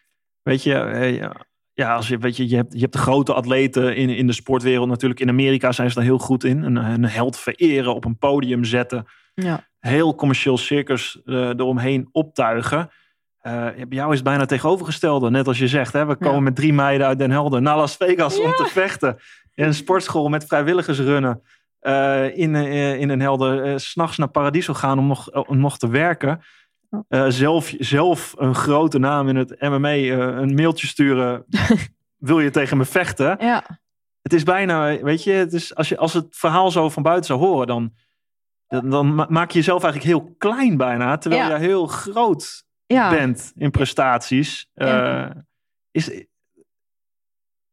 [0.43, 1.29] weet je, eh,
[1.73, 4.33] ja, als je, weet je, je hebt, je hebt de grote atleten in, in de
[4.33, 5.21] sportwereld natuurlijk.
[5.21, 6.63] In Amerika zijn ze daar heel goed in.
[6.63, 9.07] Een, een held vereren, op een podium zetten.
[9.35, 9.71] ja.
[9.79, 12.91] Heel commercieel circus eh, eromheen optuigen.
[13.39, 15.31] Eh, bij jou is het bijna tegenovergestelde.
[15.31, 16.41] Net als je zegt, hè, we komen Ja.
[16.41, 19.17] met drie meiden uit Den Helder naar Las Vegas om te vechten.
[19.55, 21.43] In een sportschool met vrijwilligers runnen.
[22.35, 23.81] In, in Den Helder.
[23.81, 26.41] s S'nachts naar Paradiso gaan om nog, om nog te werken.
[27.09, 31.45] Eh, zelf, zelf een grote naam in het MMA eh, een mailtje sturen.
[32.17, 33.37] Wil je tegen me vechten?
[33.41, 33.81] ja.
[34.23, 37.25] Het is bijna, weet je, het is, als, je als het verhaal zo van buiten
[37.27, 37.93] zou horen, dan,
[38.67, 41.19] dan, dan ma- maak je jezelf eigenlijk heel klein bijna.
[41.19, 41.55] Terwijl Ja.
[41.57, 43.11] je heel groot ja.
[43.11, 44.71] bent in prestaties.
[44.75, 45.31] Eh,
[45.91, 46.25] is,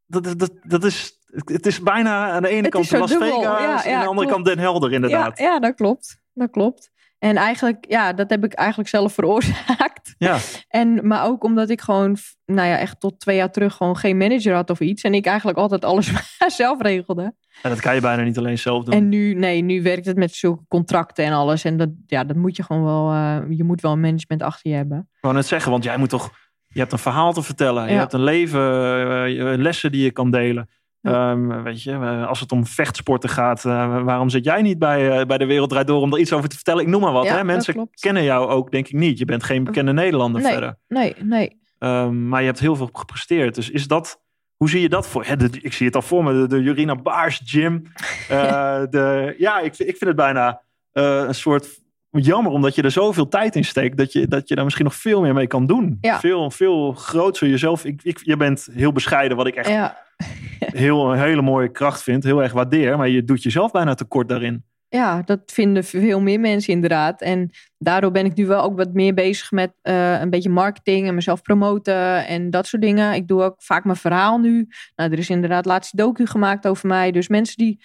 [0.05, 3.27] dat, dat, dat is, het is bijna aan de ene Het kant Las dubbel.
[3.41, 4.31] Vegas Ja, en aan de andere klopt.
[4.31, 5.37] kant Den Helder inderdaad.
[5.39, 6.21] Ja, ja, dat klopt.
[6.33, 6.91] Dat klopt.
[7.19, 10.15] En eigenlijk, ja, dat heb ik eigenlijk zelf veroorzaakt.
[10.17, 10.37] Ja.
[10.67, 14.17] En, maar ook omdat ik gewoon, nou ja, echt tot twee jaar terug gewoon geen
[14.17, 15.03] manager had of iets.
[15.03, 16.11] En ik eigenlijk altijd alles
[16.47, 17.33] zelf regelde.
[17.61, 18.93] En dat kan je bijna niet alleen zelf doen.
[18.93, 21.63] En nu, nee, nu werkt het met zulke contracten en alles.
[21.63, 24.71] En dat, ja, dat moet je gewoon wel, eh, je moet wel een management achter
[24.71, 24.97] je hebben.
[24.97, 26.31] Ik wou net zeggen, want jij moet toch,
[26.67, 27.85] je hebt een verhaal te vertellen.
[27.85, 27.97] Je Ja.
[27.99, 30.69] hebt een leven, eh, je- lessen die je kan delen.
[31.01, 31.31] Ja.
[31.31, 31.95] Ehm, weet je,
[32.27, 35.69] als het om vechtsporten gaat, eh, waarom zit jij niet bij, eh, bij de Wereld
[35.69, 36.81] Draait Door om er iets over te vertellen?
[36.83, 37.25] Ik noem maar wat.
[37.25, 37.43] Ja, hè?
[37.43, 39.17] Mensen kennen jou ook, denk ik niet.
[39.19, 40.51] Je bent geen bekende Nederlander Nee.
[40.51, 40.75] verder.
[40.87, 41.59] Nee, nee.
[41.79, 43.55] Ehm, maar je hebt heel veel gepresteerd.
[43.55, 44.21] Dus is dat,
[44.55, 45.25] hoe zie je dat voor?
[45.25, 47.81] Hè, de- ik zie het al voor me, de, de Jurina Baars gym.
[48.29, 51.79] Eh, de, ja, ik, vind- ik vind het bijna een soort
[52.11, 54.95] jammer, omdat je er zoveel tijd in steekt, dat je, dat je daar misschien nog
[54.95, 55.97] veel meer mee kan doen.
[56.01, 56.19] Ja.
[56.19, 57.85] Veel, veel groter jezelf.
[57.85, 59.97] Ik, ik, je bent heel bescheiden, wat ik echt Ja,
[60.57, 62.23] heel, een hele mooie kracht vind.
[62.23, 64.63] Heel erg waardeer, maar je doet jezelf bijna tekort daarin.
[64.89, 67.21] ja, dat vinden veel meer mensen inderdaad.
[67.21, 71.07] En daardoor ben ik nu wel ook wat meer bezig met eh, een beetje marketing
[71.07, 73.13] en mezelf promoten en dat soort dingen.
[73.13, 74.67] Ik doe ook vaak mijn verhaal nu.
[74.95, 77.11] Nou, er is inderdaad laatst docu gemaakt over mij.
[77.11, 77.81] Dus mensen die,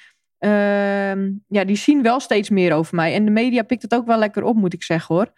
[1.48, 3.14] ja, die zien wel steeds meer over mij.
[3.14, 5.32] En de media pikt het ook wel lekker op, moet ik zeggen hoor.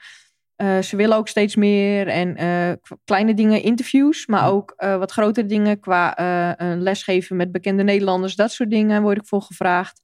[0.56, 2.72] Eh, ze willen ook steeds meer en eh,
[3.04, 6.18] kleine dingen, interviews, maar ook eh, wat grotere dingen qua
[6.60, 10.00] een lesgeven met bekende Nederlanders, dat soort dingen word ik voor gevraagd.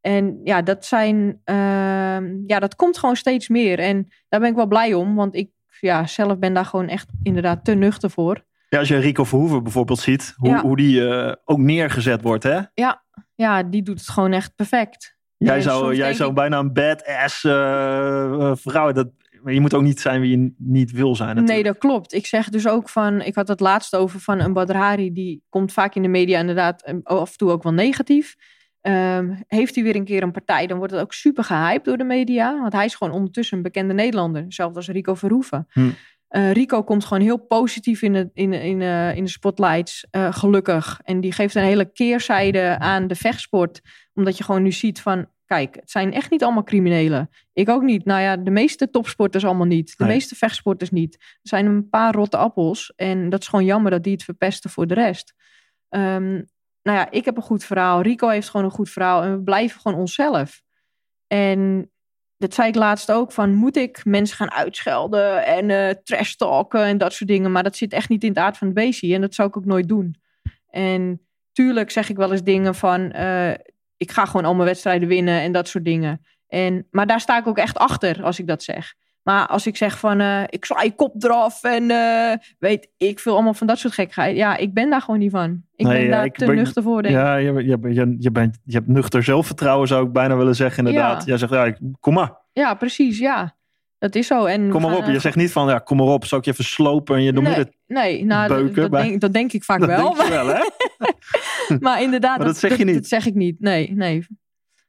[0.00, 3.78] En ja, dat zijn, ehm, ja, dat komt gewoon steeds meer.
[3.78, 7.08] En daar ben ik wel blij om, want ik ja, zelf ben daar gewoon echt
[7.22, 8.44] inderdaad te nuchter voor.
[8.68, 10.60] Ja, als je Rico Verhoeven bijvoorbeeld ziet, hoe, Ja.
[10.60, 11.02] hoe die
[11.44, 12.42] ook neergezet wordt.
[12.42, 12.60] Hè?
[12.74, 13.04] Ja,
[13.70, 15.16] die doet het gewoon echt perfect.
[15.36, 18.92] Jij, zou, jij zou bijna een badass eh, vrouw.
[18.92, 19.08] Dat,
[19.42, 21.34] maar je moet ook niet zijn wie je niet wil zijn.
[21.34, 21.66] Nee, natuurlijk.
[21.66, 22.12] dat klopt.
[22.12, 25.42] Ik zeg dus ook van, ik had het laatst over van een Badr Hari, die
[25.48, 28.36] komt vaak in de media inderdaad eh, af en toe ook wel negatief.
[28.80, 31.96] Ehm, heeft hij weer een keer een partij, dan wordt het ook super gehyped door
[31.96, 32.60] de media.
[32.60, 34.42] Want hij is gewoon ondertussen een bekende Nederlander.
[34.42, 35.66] Hetzelfde als Rico Verhoeven.
[35.70, 35.90] Hm.
[36.36, 38.80] Eh, Rico komt gewoon heel positief in de, in, in,
[39.16, 41.00] in de spotlights, eh, gelukkig.
[41.04, 43.80] En die geeft een hele keerzijde aan de vechtsport.
[44.14, 47.30] Omdat je gewoon nu ziet van, kijk, het zijn echt niet allemaal criminelen.
[47.52, 48.04] Ik ook niet.
[48.04, 49.94] Nou ja, de meeste topsporters allemaal niet.
[49.96, 50.12] De Nee.
[50.12, 51.14] meeste vechtsporters niet.
[51.14, 52.92] Er zijn een paar rotte appels.
[52.96, 55.34] En dat is gewoon jammer dat die het verpesten voor de rest.
[55.88, 56.32] Ehm,
[56.82, 58.00] nou ja, ik heb een goed verhaal.
[58.00, 59.22] Rico heeft gewoon een goed verhaal.
[59.22, 60.62] En we blijven gewoon onszelf.
[61.26, 61.90] En
[62.38, 63.32] dat zei ik laatst ook.
[63.32, 67.52] Van, moet ik mensen gaan uitschelden en eh trash talken en dat soort dingen.
[67.52, 69.14] Maar dat zit echt niet in het aard van het beestje.
[69.14, 70.16] En dat zou ik ook nooit doen.
[70.70, 73.12] En tuurlijk zeg ik wel eens dingen van...
[73.12, 73.50] eh,
[73.96, 76.26] ik ga gewoon al mijn wedstrijden winnen en dat soort dingen.
[76.48, 78.94] En, maar daar sta ik ook echt achter als ik dat zeg.
[79.26, 83.18] Maar als ik zeg van, eh, ik sla je kop eraf en eh, weet ik
[83.18, 84.36] veel allemaal van dat soort gekheid.
[84.36, 85.62] Ja, ik ben daar gewoon niet van.
[85.76, 87.14] Ik Nee, ben ja, daar ik te ben- nuchter voor, denk.
[87.14, 90.86] Ja, je, je, je, je, bent, je hebt nuchter zelfvertrouwen, zou ik bijna willen zeggen,
[90.86, 91.20] inderdaad.
[91.20, 91.26] Ja.
[91.28, 92.32] Jij zegt, ja, ik- kom maar.
[92.52, 93.54] Ja, precies, ja.
[93.98, 94.44] Dat is zo.
[94.44, 95.06] En Kom maar gaan, op.
[95.12, 97.32] Je zegt niet van, ja, kom maar op, zal ik je even slopen en je
[97.32, 97.76] nee, het.
[97.86, 100.14] nee, nou, dat- beuken dat, bij- denk, dat denk ik vaak Dat wel.
[100.14, 100.60] denk je wel, hè?
[101.86, 102.94] maar inderdaad, Maar dat zeg je niet.
[102.94, 103.60] Dat zeg ik niet.
[103.60, 104.26] Nee, nee.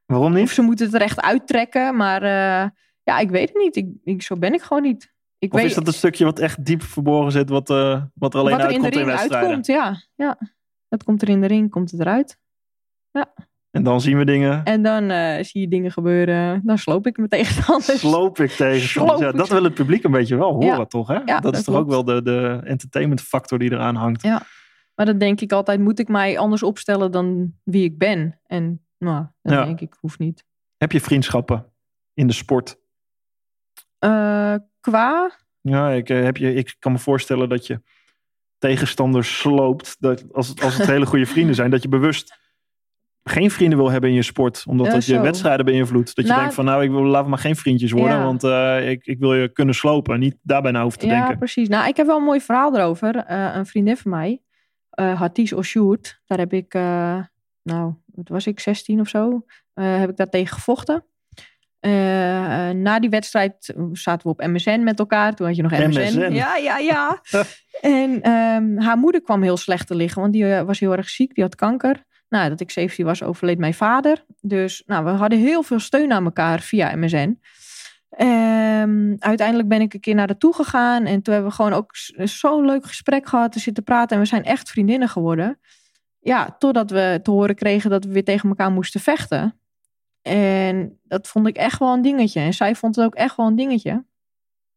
[0.06, 0.50] Waarom Of niet?
[0.50, 1.96] ze moeten het er echt uittrekken.
[1.96, 2.70] Maar eh,
[3.08, 3.76] ja, ik weet het niet.
[3.76, 5.14] Ik, ik, zo ben ik gewoon niet.
[5.40, 8.34] Ik Of weet is dat een stukje wat echt diep verborgen zit, wat, eh, wat
[8.34, 9.48] er alleen wat er in de uitkomt in, ring wedstrijden?
[9.48, 9.66] uitkomt.
[9.68, 10.38] Ja, ja,
[10.88, 12.40] dat komt er in de ring, komt het eruit.
[13.12, 13.34] Ja,
[13.72, 14.64] En dan zien we dingen.
[14.64, 16.62] En dan eh, zie je dingen gebeuren.
[16.64, 18.00] Dan sloop ik me tegenstanders.
[18.00, 19.18] Sloop ik tegen.
[19.18, 20.86] Ja, dat wil het publiek een beetje wel horen, Ja.
[20.86, 21.08] toch?
[21.08, 21.20] Hè?
[21.26, 24.22] Ja, dat is toch ook wel de, de entertainment factor die eraan hangt.
[24.22, 24.42] Ja.
[24.96, 28.40] Maar dan denk ik altijd, moet ik mij anders opstellen dan wie ik ben?
[28.46, 30.46] En nou, dan denk ik, hoeft niet.
[30.78, 31.66] Heb je vriendschappen
[32.14, 32.78] in de sport?
[34.00, 35.32] Eh, qua?
[35.62, 37.82] Ja, ik, eh, heb je, ik kan me voorstellen dat je
[38.58, 39.96] tegenstanders sloopt.
[40.00, 42.36] Dat als, het, als het hele goede vrienden zijn, dat je bewust
[43.24, 44.64] geen vrienden wil hebben in je sport.
[44.68, 46.16] Omdat Ja, dat je wedstrijden beïnvloedt.
[46.16, 48.18] Dat je Nou, denkt van nou, ik wil, laten we maar geen vriendjes worden.
[48.18, 48.24] Ja.
[48.24, 50.20] Want eh, ik, ik wil je kunnen slopen.
[50.20, 51.38] Niet daarbij naar hoeven te Ja, denken.
[51.38, 51.68] precies.
[51.68, 53.32] Nou, ik heb wel een mooi verhaal erover.
[53.32, 54.42] Een vriendin van mij,
[54.90, 56.74] eh Hatis Oshoert, daar heb ik,
[57.64, 61.06] nou, wat was ik, 16 of zo, heb ik daar tegen gevochten.
[61.88, 65.34] Eh, na die wedstrijd zaten we op MSN met elkaar.
[65.34, 65.88] Toen had je nog MSN.
[65.88, 66.34] MSN.
[66.34, 67.22] Ja, ja, ja.
[67.82, 71.10] en ehm, haar moeder kwam heel slecht te liggen, want die eh, was heel erg
[71.10, 71.36] ziek.
[71.36, 72.04] Die had kanker.
[72.30, 74.26] Nou, dat ik 17 was, overleed mijn vader.
[74.42, 77.40] Dus nou, we hadden heel veel steun aan elkaar via MSN.
[78.10, 81.06] Ehm, uiteindelijk ben ik een keer naar haar toe gegaan.
[81.06, 81.92] En toen hebben we gewoon ook
[82.24, 83.52] zo'n leuk gesprek gehad.
[83.52, 84.16] Te zitten praten.
[84.16, 85.60] En we zijn echt vriendinnen geworden.
[86.20, 89.60] Ja, totdat we te horen kregen dat we weer tegen elkaar moesten vechten.
[90.28, 92.40] En dat vond ik echt wel een dingetje.
[92.40, 94.06] En zij vond het ook echt wel een dingetje.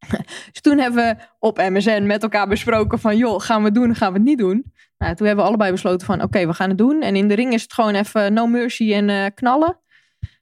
[0.53, 3.17] Dus toen hebben we op MSN met elkaar besproken van...
[3.17, 4.73] joh, gaan we het doen, gaan we het niet doen?
[4.99, 6.23] Nou, toen hebben we allebei besloten van...
[6.23, 7.03] oké, we gaan het doen.
[7.03, 9.81] En in de ring is het gewoon even no mercy en eh, knallen.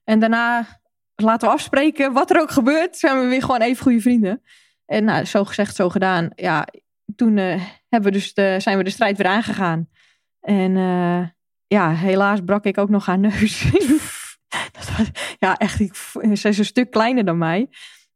[0.05, 0.67] En daarna
[1.15, 2.13] laten we afspreken.
[2.13, 4.43] Wat er ook gebeurt, zijn we weer gewoon even goede vrienden.
[4.87, 6.31] En nou, zo gezegd, zo gedaan.
[6.35, 6.67] Ja,
[7.17, 9.89] toen eh, hebben we dus de, zijn we de strijd weer aangegaan.
[10.41, 11.29] En eh,
[11.67, 13.65] ja, helaas brak ik ook nog haar neus.
[15.39, 15.81] Ja, echt.
[15.81, 15.95] Ik,
[16.35, 17.69] ze is een stuk kleiner dan mij.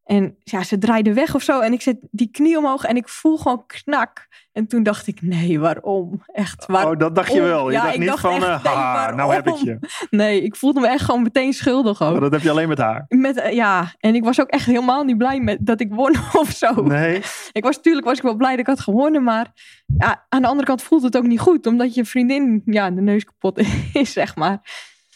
[0.04, 1.60] En ja, ze draaide weg of zo.
[1.60, 4.28] En ik zet die knie omhoog en ik voel gewoon knak.
[4.52, 6.22] En toen dacht ik, nee, waarom?
[6.26, 6.92] Echt, waarom?
[6.92, 7.70] Oh, dat dacht je wel.
[7.70, 9.78] Je Ja, dacht ik niet dacht van, echt, eh, ha, nou heb ik je.
[10.10, 12.12] Nee, ik voelde me echt gewoon meteen schuldig ook.
[12.12, 13.04] Maar dat heb je alleen met haar.
[13.08, 16.16] Met, eh, ja, en ik was ook echt helemaal niet blij met dat ik won
[16.40, 16.82] of zo.
[16.82, 17.22] Nee.
[17.52, 19.52] Ik was natuurlijk was ik wel blij dat ik had gewonnen, maar
[19.98, 23.00] ja, aan de andere kant voelt het ook niet goed, omdat je vriendin ja, de
[23.00, 23.58] neus kapot
[23.92, 24.60] is, zeg maar.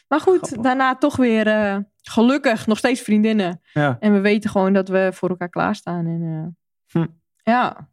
[0.09, 0.63] Maar goed, Grappig.
[0.63, 3.61] daarna toch weer eh, gelukkig nog steeds vriendinnen.
[3.73, 3.97] Ja.
[4.01, 6.07] En we weten gewoon dat we voor elkaar klaarstaan.
[6.07, 7.07] En, eh, Hm.
[7.43, 7.89] Ja,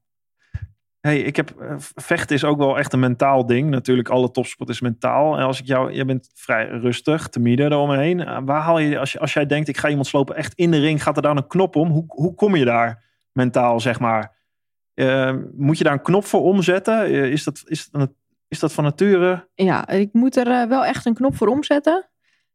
[0.99, 3.69] Hey, ik heb, eh, vechten is ook wel echt een mentaal ding.
[3.69, 5.37] Natuurlijk, alle topsport is mentaal.
[5.37, 8.45] En als ik jou, jij bent vrij rustig, timide eromheen.
[8.45, 10.79] Waar haal je, als, je, als jij denkt, ik ga iemand slopen echt in de
[10.79, 11.89] ring, gaat er daar een knop om?
[11.89, 14.35] Hoe, hoe kom je daar mentaal, zeg maar?
[15.55, 17.09] Moet je daar een knop voor omzetten?
[17.31, 18.11] Is, dat, is, dat,
[18.53, 19.47] is dat van nature?
[19.55, 22.09] ja, ik moet er eh, wel echt een knop voor omzetten.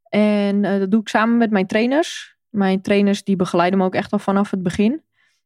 [0.08, 2.36] En eh, dat doe ik samen met mijn trainers.
[2.48, 5.02] Mijn trainers die begeleiden me ook echt al vanaf het begin.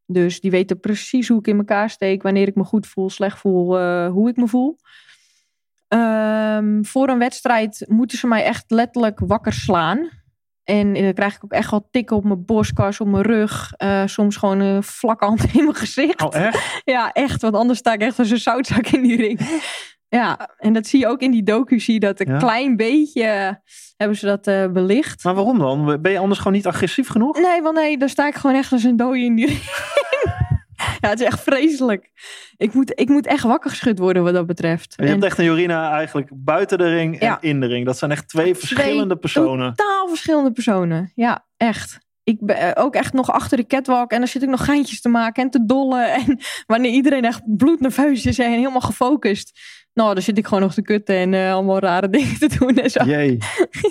[0.07, 3.39] Dus die weten precies hoe ik in elkaar steek, wanneer ik me goed voel, slecht
[3.39, 4.79] voel, eh, hoe ik me voel.
[5.89, 10.09] Ehm, voor een wedstrijd moeten ze mij echt letterlijk wakker slaan.
[10.65, 13.73] En dan krijg ik ook echt wel tikken op mijn borstkas, op mijn rug.
[14.05, 16.23] soms gewoon een vlakke hand in mijn gezicht.
[16.23, 16.81] Oh, echt?
[16.85, 17.43] Ja, echt.
[17.43, 19.41] Want anders sta ik echt als een zoutzak in die ring.
[20.17, 21.81] Ja, en dat zie je ook in die docu.
[21.81, 22.39] Zie dat een Ja.
[22.39, 23.51] klein beetje eh,
[23.97, 25.25] hebben ze dat eh, belicht.
[25.25, 25.99] Maar waarom dan?
[26.03, 27.39] Ben je anders gewoon niet agressief genoeg?
[27.41, 29.61] Nee, want nee, dan sta ik gewoon echt als een dode in die ring.
[31.01, 32.11] ja, het is echt vreselijk.
[32.57, 34.95] Ik moet, ik moet echt wakker geschud worden wat dat betreft.
[34.97, 37.39] Je hebt echt een Jorina eigenlijk buiten de ring en Ja.
[37.41, 37.87] in de ring.
[37.87, 39.75] Dat zijn echt twee verschillende personen.
[39.75, 41.13] Totaal verschillende personen.
[41.15, 41.99] Ja, echt.
[42.25, 45.01] Ik ben eh, ook echt nog achter de catwalk en dan zit ik nog geintjes
[45.01, 46.11] te maken en te dollen.
[46.27, 49.61] En wanneer iedereen echt bloednerveus is en helemaal gefocust.
[49.95, 52.77] Nou, dan zit ik gewoon nog te kutten en eh, allemaal rare dingen te doen
[52.77, 53.05] en zo.
[53.05, 53.39] Jee.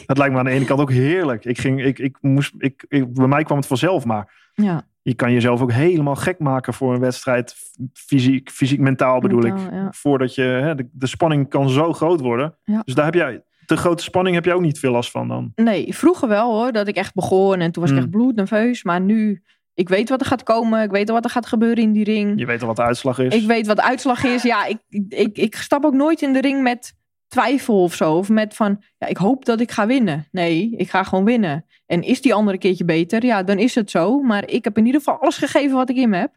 [0.05, 1.45] Dat lijkt me aan de ene kant ook heerlijk.
[1.45, 5.13] Ik ging, ik, ik moest, ik, ik, bij mij kwam het vanzelf, maar Ja, je
[5.13, 7.55] kan jezelf ook helemaal gek maken voor een wedstrijd.
[7.93, 9.53] Fysiek, fysiek mentaal bedoel ik.
[9.71, 9.87] Ja.
[9.91, 12.55] Voordat je, hè, de, de spanning kan zo groot worden.
[12.63, 12.81] Ja.
[12.85, 15.51] Dus daar heb jij, de grote spanning heb je ook niet veel last van dan.
[15.55, 18.03] Nee, vroeger wel hoor, dat ik echt begon en toen was ik Mm.
[18.03, 18.83] echt bloednerveus.
[18.83, 19.43] Maar nu,
[19.74, 22.39] ik weet wat er gaat komen, ik weet wat er gaat gebeuren in die ring.
[22.39, 23.36] Je weet al wat de uitslag is.
[23.36, 24.43] Ik weet wat de uitslag is.
[24.43, 24.78] Ja, ik,
[25.09, 26.93] ik, ik stap ook nooit in de ring met
[27.28, 28.13] twijfel of zo.
[28.17, 30.28] Of met van, ja, ik hoop dat ik ga winnen.
[30.32, 31.65] Nee, ik ga gewoon winnen.
[31.86, 33.26] En is die andere keertje beter?
[33.26, 34.19] Ja, dan is het zo.
[34.22, 36.32] Maar ik heb in ieder geval alles gegeven wat ik in me heb.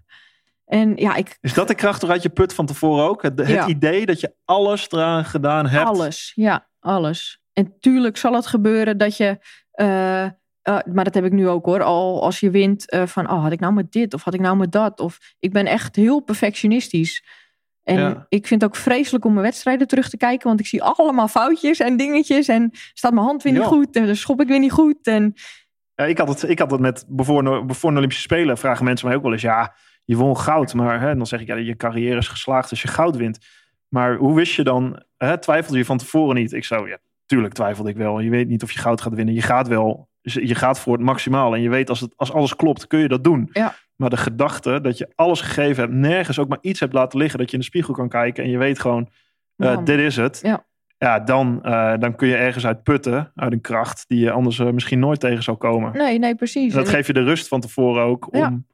[0.64, 3.22] En ja, ik, Is dat de kracht eruit je put van tevoren ook?
[3.22, 3.66] Het, het Ja.
[3.66, 5.86] idee dat je alles eraan gedaan hebt.
[5.88, 6.32] alles.
[6.34, 7.40] Ja, alles.
[7.52, 9.38] En tuurlijk zal het gebeuren dat je...
[9.70, 10.26] eh,
[10.64, 11.82] eh, maar dat heb ik nu ook hoor.
[11.82, 14.40] Al als je wint eh, van, oh, had ik nou met dit of had ik
[14.40, 15.00] nou met dat?
[15.00, 17.24] Of ik ben echt heel perfectionistisch.
[17.82, 18.26] En Ja.
[18.28, 20.48] ik vind het ook vreselijk om mijn wedstrijden terug te kijken.
[20.48, 22.48] Want ik zie allemaal foutjes en dingetjes.
[22.48, 23.96] En staat mijn hand weer niet goed.
[23.96, 25.06] En dan schop ik weer niet goed.
[25.06, 25.34] En
[25.94, 29.06] Ja, ik, had het, ik had het met, voor, voor de Olympische Spelen, vragen mensen
[29.06, 31.76] mij ook wel eens, ja, je won goud, maar hè, dan zeg ik, ja, je
[31.76, 33.38] carrière is geslaagd als je goud wint.
[33.88, 36.52] Maar hoe wist je dan, hè, twijfelde je van tevoren niet?
[36.52, 38.20] Ik zou, ja, tuurlijk twijfelde ik wel.
[38.20, 39.34] Je weet niet of je goud gaat winnen.
[39.34, 41.54] Je gaat wel, je gaat voor het maximaal.
[41.54, 43.48] En je weet als, het, als alles klopt, kun je dat doen.
[43.52, 43.74] Ja.
[43.96, 47.38] Maar de gedachte dat je alles gegeven hebt, nergens ook maar iets hebt laten liggen,
[47.38, 49.08] dat je in de spiegel kan kijken en je weet gewoon,
[49.56, 50.40] eh, dit is het.
[50.42, 50.64] Ja.
[50.98, 54.58] Ja, dan, eh, dan kun je ergens uit putten, uit een kracht die je anders
[54.58, 55.96] eh, misschien nooit tegen zou komen.
[55.96, 56.72] Nee, nee, precies.
[56.72, 58.66] En dat geeft je de rust van tevoren ook om,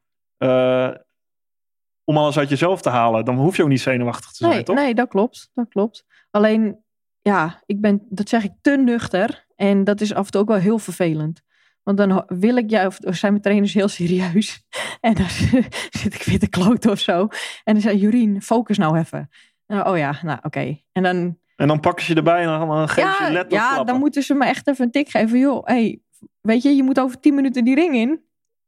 [2.05, 3.25] om alles uit jezelf te halen.
[3.25, 4.77] Dan hoef je ook niet zenuwachtig te zijn, nee, toch?
[4.77, 5.51] nee, dat klopt.
[5.55, 6.05] Dat klopt.
[6.31, 6.79] Alleen,
[7.21, 9.47] ja, ik ben, dat zeg ik, te nuchter.
[9.61, 11.41] En dat is af en toe ook wel heel vervelend.
[11.83, 14.63] Want dan wil ik, ja, of zijn mijn trainers heel serieus.
[15.01, 15.29] En dan
[16.01, 17.29] zit ik weer te kloten of zo.
[17.65, 19.19] En dan zei Jurien, focus nou even.
[19.67, 20.81] En dan, oh ja, nou oké.
[20.93, 23.45] En dan, En dan pakken ze je erbij en dan, geven ze je ja, let
[23.45, 23.87] op ja klappen.
[23.87, 25.39] dan moeten ze me echt even een tik geven.
[25.39, 26.01] Joh, hey,
[26.41, 28.21] weet je, je moet over tien minuten die ring in.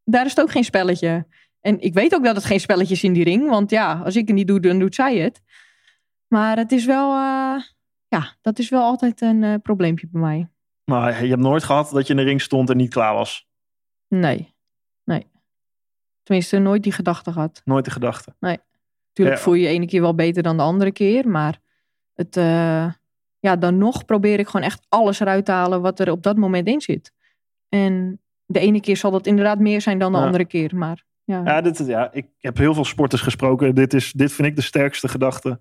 [0.05, 1.27] Daar is het ook geen spelletje.
[1.61, 3.49] En ik weet ook dat het geen spelletje is in die ring.
[3.49, 5.41] Want ja, als ik het niet doe, dan doet zij het.
[6.29, 7.63] Maar het is wel, eh,
[8.09, 10.52] ja, dat is wel altijd een eh, probleempje bij mij.
[10.85, 13.49] Maar je hebt nooit gehad dat je in de ring stond en niet klaar was.
[14.09, 14.55] Nee,
[15.05, 15.31] nee.
[16.23, 17.63] Tenminste, nooit die gedachte gehad.
[17.65, 18.35] Nooit de gedachte.
[19.13, 19.43] Tuurlijk Ja.
[19.43, 21.29] voel je je ene keer wel beter dan de andere keer.
[21.29, 21.61] Maar
[22.15, 22.93] het, eh,
[23.39, 26.37] ja, dan nog probeer ik gewoon echt alles eruit te halen wat er op dat
[26.37, 27.13] moment in zit.
[27.69, 30.25] En de ene keer zal dat inderdaad meer zijn dan de Ja.
[30.25, 30.77] andere keer.
[30.77, 33.75] Maar ja, Ja, dit, ja, ik heb heel veel sporters gesproken.
[33.75, 35.61] Dit, is, dit vind ik de sterkste gedachte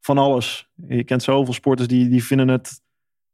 [0.00, 0.68] van alles.
[0.88, 2.80] Je kent zoveel sporters die, die vinden het...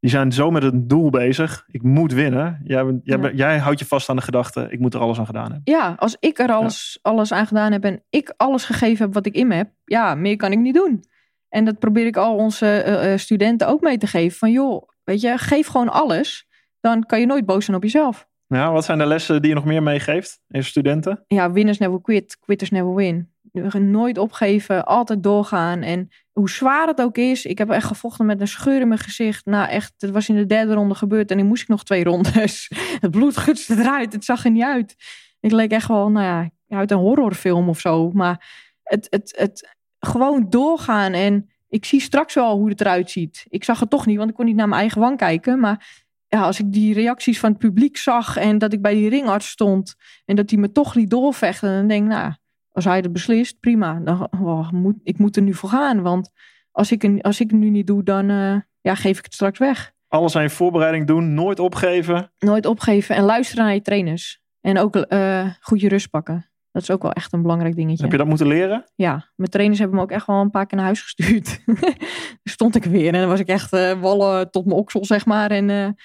[0.03, 1.65] Die zijn zo met een doel bezig.
[1.67, 2.61] Ik moet winnen.
[2.63, 3.31] Jij, jij, Ja.
[3.31, 4.67] jij houdt je vast aan de gedachte.
[4.69, 5.61] Ik moet er alles aan gedaan hebben.
[5.63, 9.25] ja als ik er alles, alles aan gedaan heb en ik alles gegeven heb wat
[9.25, 11.03] ik in me heb, ja, meer kan ik niet doen.
[11.49, 14.37] En dat probeer ik al onze eh, eh, studenten ook mee te geven.
[14.37, 16.47] Van joh, weet je, geef gewoon alles.
[16.79, 18.27] Dan kan je nooit boos zijn op jezelf.
[18.47, 21.23] Ja, wat zijn de lessen die je nog meer meegeeft in studenten?
[21.27, 23.31] ja, winners never quit, quitters never win.
[23.79, 25.81] Nooit opgeven, altijd doorgaan.
[25.81, 28.99] En hoe zwaar het ook is, ik heb echt gevochten met een scheur in mijn
[28.99, 29.45] gezicht.
[29.45, 32.03] Nou, echt, het was in de derde ronde gebeurd en nu moest ik nog twee
[32.03, 32.69] rondes.
[33.01, 34.95] Het bloed gutste eruit, het zag er niet uit.
[35.39, 38.11] Ik leek echt wel, nou ja, uit een horrorfilm of zo.
[38.11, 43.45] Maar het, het, het gewoon doorgaan en ik zie straks wel hoe het eruit ziet.
[43.49, 45.59] Ik zag het toch niet, want ik kon niet naar mijn eigen wang kijken.
[45.59, 49.09] Maar ja, als ik die reacties van het publiek zag en dat ik bij die
[49.09, 51.75] ringarts stond en dat hij me toch liet doorvechten.
[51.75, 52.33] Dan denk ik, nou,
[52.73, 53.99] als hij het beslist, prima.
[53.99, 56.01] Dan, oh, moet, ik moet er nu voor gaan.
[56.01, 56.29] Want
[56.71, 59.59] als ik, als ik het nu niet doe, dan eh, ja, geef ik het straks
[59.59, 59.91] weg.
[60.07, 61.33] Alles aan je voorbereiding doen.
[61.33, 62.31] Nooit opgeven.
[62.39, 64.41] Nooit opgeven en luisteren naar je trainers.
[64.61, 66.51] En ook eh, goed je rust pakken.
[66.71, 68.03] Dat is ook wel echt een belangrijk dingetje.
[68.03, 68.85] Heb je dat moeten leren?
[68.95, 71.63] Ja, mijn trainers hebben me ook echt wel een paar keer naar huis gestuurd.
[72.43, 75.51] Stond ik weer en dan was ik echt eh, wallen tot mijn oksel, zeg maar.
[75.51, 75.95] En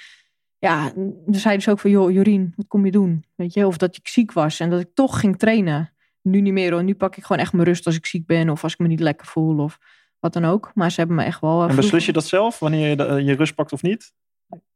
[0.59, 3.25] ja, dan zeiden ze ook van, joh, Jorien, wat kom je doen?
[3.35, 5.93] Weet je, of dat ik ziek was en dat ik toch ging trainen.
[6.31, 8.51] Nu niet meer hoor, nu pak ik gewoon echt mijn rust als ik ziek ben
[8.51, 9.79] of als ik me niet lekker voel of
[10.19, 10.71] wat dan ook.
[10.75, 11.63] Maar ze hebben me echt wel...
[11.63, 14.13] eh, En beslis je dat zelf, wanneer je de- je rust pakt of niet?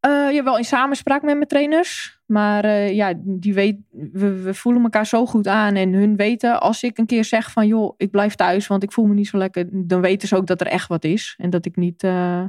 [0.00, 2.20] eh ja, wel in samenspraak met mijn trainers.
[2.26, 5.74] Maar eh, ja, die weet, we, we voelen elkaar zo goed aan.
[5.74, 7.66] En hun weten, als ik een keer zeg van...
[7.66, 9.68] joh, ik blijf thuis, want ik voel me niet zo lekker.
[9.72, 11.34] Dan weten ze ook dat er echt wat is.
[11.38, 12.44] En dat ik niet eh,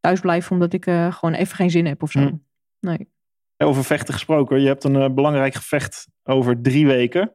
[0.00, 2.20] thuis blijf omdat ik eh, gewoon even geen zin heb of zo.
[2.20, 2.34] Hm.
[2.80, 3.08] Nee.
[3.56, 4.60] Over vechten gesproken.
[4.60, 7.32] Je hebt een eh, belangrijk gevecht over drie weken.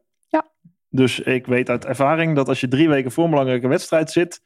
[0.89, 4.41] Dus ik weet uit ervaring dat als je drie weken voor een belangrijke wedstrijd zit...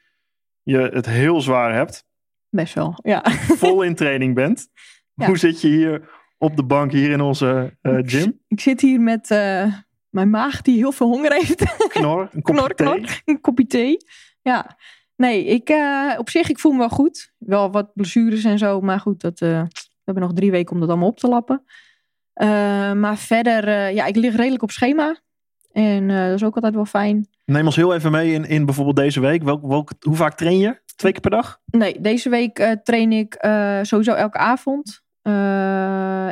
[0.63, 2.05] je het heel zwaar hebt.
[2.49, 3.23] Best wel, ja.
[3.31, 4.67] Vol in training bent.
[5.13, 5.27] Ja.
[5.27, 8.39] Hoe zit je hier op de bank hier in onze eh, gym?
[8.47, 9.73] Ik zit hier met eh,
[10.09, 11.87] mijn maag die heel veel honger heeft.
[11.87, 12.87] Knor, een kopje Knor, thee.
[12.87, 13.21] knor.
[13.25, 13.97] Een kopje thee.
[14.41, 14.77] Ja.
[15.15, 17.33] Nee, ik, eh, op zich, ik voel me wel goed.
[17.37, 18.81] Wel wat blessures en zo.
[18.81, 19.67] Maar goed, dat, we
[20.03, 21.63] hebben nog drie weken om dat allemaal op te lappen.
[22.99, 25.21] Maar verder, ja, ik lig redelijk op schema.
[25.71, 27.27] En eh, dat is ook altijd wel fijn.
[27.45, 29.43] Neem ons heel even mee in, in bijvoorbeeld deze week.
[29.43, 30.81] Welk, welk, hoe vaak train je?
[30.95, 31.59] Twee keer per dag?
[31.65, 35.01] Nee, deze week eh, train ik eh, sowieso elke avond.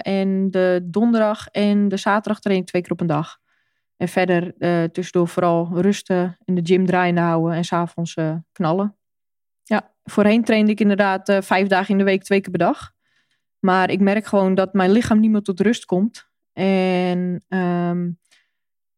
[0.01, 3.37] En de donderdag en de zaterdag train ik twee keer op een dag.
[3.97, 4.53] En verder
[4.91, 8.15] tussendoor vooral rusten, in de gym draaiende houden en s'avonds
[8.51, 8.97] knallen.
[9.63, 12.91] Ja, voorheen trainde ik inderdaad vijf dagen in de week, twee keer per dag.
[13.59, 16.29] Maar ik merk gewoon dat mijn lichaam niet meer tot rust komt.
[16.53, 18.09] En ehm,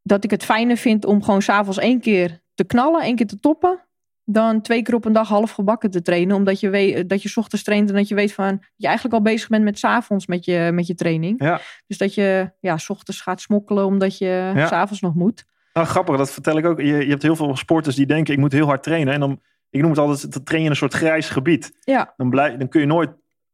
[0.04, 3.40] dat ik het fijner vind om gewoon s'avonds één keer te knallen, één keer te
[3.40, 3.86] toppen
[4.24, 6.36] dan twee keer op een dag half gebakken te trainen.
[6.36, 9.16] Omdat je weet dat je 's ochtends traint en dat je weet van je eigenlijk
[9.16, 11.44] al bezig bent met 's avonds met je, met je training.
[11.44, 11.62] Ja.
[11.88, 14.66] Dus dat je ja, 's ochtends gaat smokkelen omdat je Ja.
[14.66, 15.46] 's s'avonds nog moet.
[15.74, 16.80] Nou, grappig, dat vertel ik ook.
[16.80, 19.14] Je, je hebt heel veel sporters die denken, ik moet heel hard trainen.
[19.14, 21.78] En dan, ik noem het altijd, dan train je in een soort grijs gebied.
[21.80, 23.10] Ja, Dan, blijf, dan kun je nooit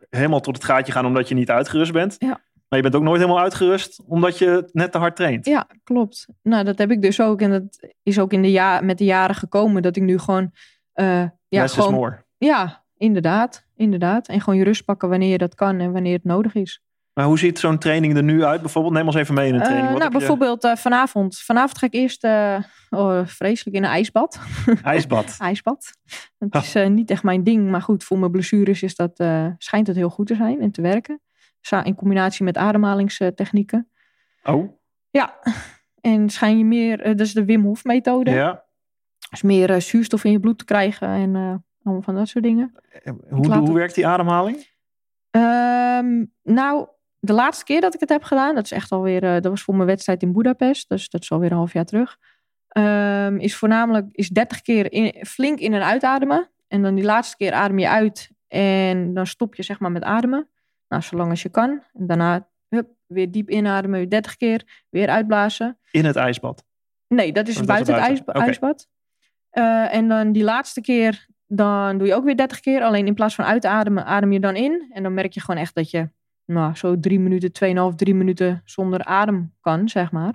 [0.09, 2.15] helemaal tot het gaatje gaan omdat je niet uitgerust bent.
[2.17, 2.39] Ja.
[2.69, 5.45] Maar je bent ook nooit helemaal uitgerust omdat je net te hard traint.
[5.45, 6.25] ja, klopt.
[6.43, 7.41] Nou, dat heb ik dus ook.
[7.41, 10.51] En dat is ook in de ja met de jaren gekomen dat ik nu gewoon.
[10.93, 11.05] eh
[11.49, 12.25] ja, Less is gewoon more.
[12.37, 13.65] Ja, inderdaad.
[13.75, 14.27] inderdaad.
[14.27, 16.81] En gewoon je rust pakken wanneer je dat kan en wanneer het nodig is.
[17.13, 18.61] Maar hoe ziet zo'n training er nu uit?
[18.61, 19.85] Bijvoorbeeld, neem ons even mee in een training.
[19.85, 21.37] Uh, Wat nou, je- bijvoorbeeld eh, vanavond.
[21.39, 22.57] Vanavond ga ik eerst, eh,
[22.89, 24.39] oh, vreselijk, in een ijsbad.
[24.83, 25.35] ijsbad.
[25.39, 25.91] ijsbad.
[26.37, 29.47] Dat is eh, niet echt mijn ding, maar goed, voor mijn blessures is dat, eh,
[29.57, 31.21] schijnt het heel goed te zijn en te werken.
[31.71, 33.89] In combinatie met ademhalingstechnieken.
[34.43, 35.37] Oh, Ja,
[36.01, 38.31] en schijn je meer, eh, dat is de Wim Hof methode.
[38.31, 38.65] ja.
[39.29, 42.43] Dus meer eh, zuurstof in je bloed te krijgen en eh, allemaal van dat soort
[42.43, 42.71] dingen.
[43.03, 44.67] Hoe, hoe het- werkt die ademhaling?
[45.31, 46.87] Ehm, nou,
[47.19, 49.63] de laatste keer dat ik het heb gedaan, dat is echt alweer, eh, dat was
[49.63, 52.17] voor mijn wedstrijd in Budapest, dus dat is alweer een half jaar terug.
[52.67, 56.49] Ehm, is voornamelijk is 30 keer in, flink in en uitademen.
[56.67, 60.03] En dan die laatste keer adem je uit en dan stop je zeg maar met
[60.03, 60.49] ademen.
[60.87, 61.69] Nou, zolang als je kan.
[61.93, 65.77] En daarna hup, weer diep inademen, weer 30 keer, weer uitblazen.
[65.91, 66.63] In het ijsbad.
[67.07, 68.45] Nee, dat is Oh, dat buiten het buiten.
[68.45, 68.87] ijsbad.
[69.49, 72.81] Eh, en dan die laatste keer, dan doe je ook weer 30 keer.
[72.81, 74.87] Alleen in plaats van uitademen, adem je dan in.
[74.93, 76.09] En dan merk je gewoon echt dat je
[76.45, 77.51] nou, zo drie minuten,
[77.91, 80.33] 2,5, drie minuten zonder adem kan, zeg maar.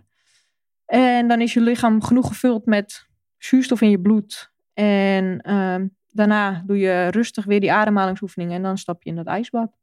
[0.86, 3.06] En dan is je lichaam genoeg gevuld met
[3.38, 4.52] zuurstof in je bloed.
[4.74, 8.56] En ehm, daarna doe je rustig weer die ademhalingsoefeningen.
[8.56, 9.76] En dan stap je in dat ijsbad.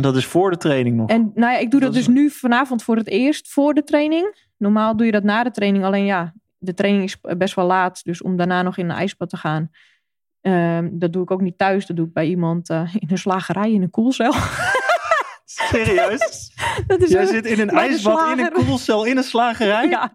[0.00, 1.08] En dat is voor de training nog.
[1.08, 3.74] En nou ja, ik doe dat, Dat is- dus nu vanavond voor het eerst voor
[3.74, 4.48] de training.
[4.56, 5.84] Normaal doe je dat na de training.
[5.84, 8.04] Alleen ja, de training is best wel laat.
[8.04, 9.70] Dus om daarna nog in een ijsbad te gaan.
[10.40, 11.86] ehm, dat doe ik ook niet thuis.
[11.86, 14.32] Dat doe ik bij iemand eh, in een slagerij in een koelcel.
[15.54, 16.52] Serieus?
[16.86, 19.88] dat is Jij een- zit in een ijsbad, in een koelcel, in een slagerij?
[19.88, 20.12] ja,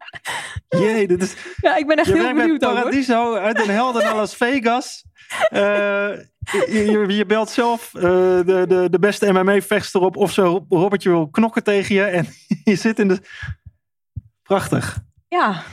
[0.70, 1.34] Jee, dit is...
[1.62, 2.82] ja, ik ben echt Je heel benieuwd over.
[2.82, 5.06] Paradiso uit Den Helder naar Las Vegas.
[5.50, 10.66] Eh, je, je, je belt zelf eh, de, de, de beste MMA-vechter op of zo
[10.70, 12.04] Robertje wil knokken tegen je.
[12.04, 12.28] En
[12.64, 13.20] je zit in de...
[14.44, 14.98] Prachtig.
[15.28, 15.64] Ja,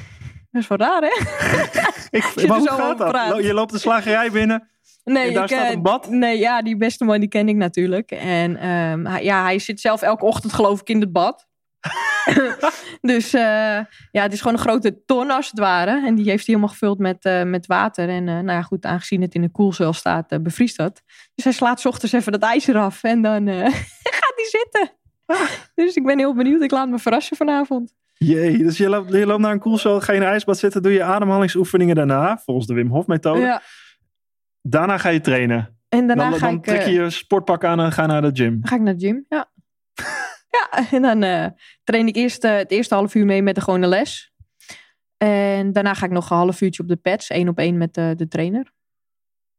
[0.51, 1.09] dat is wel raar hè?
[2.19, 3.09] Ik, maar hoe gaat dat?
[3.11, 3.45] praat.
[3.45, 4.71] Je loopt de slagerij binnen.
[5.05, 6.11] Nee, En daar ik, staat eh, een bad?
[6.11, 8.11] Nee, ja, die beste man die ken ik natuurlijk.
[8.11, 11.47] En ehm, hij, ja, hij zit zelf elke ochtend geloof ik in het bad.
[13.01, 13.79] dus eh,
[14.11, 16.07] ja, het is gewoon een grote ton als het ware.
[16.07, 18.09] En die heeft hij helemaal gevuld met, eh, met water.
[18.09, 21.03] En nou ja, goed, aangezien het in een koelcel staat, bevriest dat.
[21.35, 23.03] Dus hij slaat 's ochtends even dat ijs eraf.
[23.03, 23.49] En dan
[24.19, 24.91] gaat hij zitten.
[25.75, 26.63] dus ik ben heel benieuwd.
[26.63, 27.95] Ik laat me verrassen vanavond.
[28.15, 30.83] Jee, dus je loopt, je loopt naar een koelcel, ga je in een ijsbad zitten,
[30.83, 33.41] doe je ademhalingsoefeningen daarna, volgens de Wim Hof methode.
[33.41, 33.63] Ja.
[34.63, 35.77] Daarna ga je trainen.
[35.89, 36.65] En daarna dan ga dan ik...
[36.65, 38.61] trek eh, je je sportpak aan en ga naar de gym.
[38.61, 39.51] Dan ga ik naar de gym, ja.
[40.57, 41.47] ja, en dan eh,
[41.85, 44.33] train ik eerst eh, het eerste half uur mee met de gewone les.
[45.17, 47.95] En daarna ga ik nog een half uurtje op de pads, één op één met
[47.95, 48.73] de, de trainer.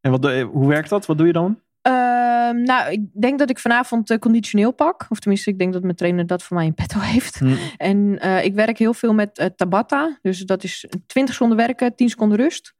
[0.01, 1.05] En wat, hoe werkt dat?
[1.05, 1.59] Wat doe je dan?
[1.81, 5.05] Ehm, nou, ik denk dat ik vanavond conditioneel pak.
[5.09, 7.41] Of tenminste, ik denk dat mijn trainer dat voor mij in petto heeft.
[7.77, 10.19] En eh, ik werk heel veel met Tabata.
[10.21, 12.73] Dus dat is 20 seconden werken, 10 seconden rust.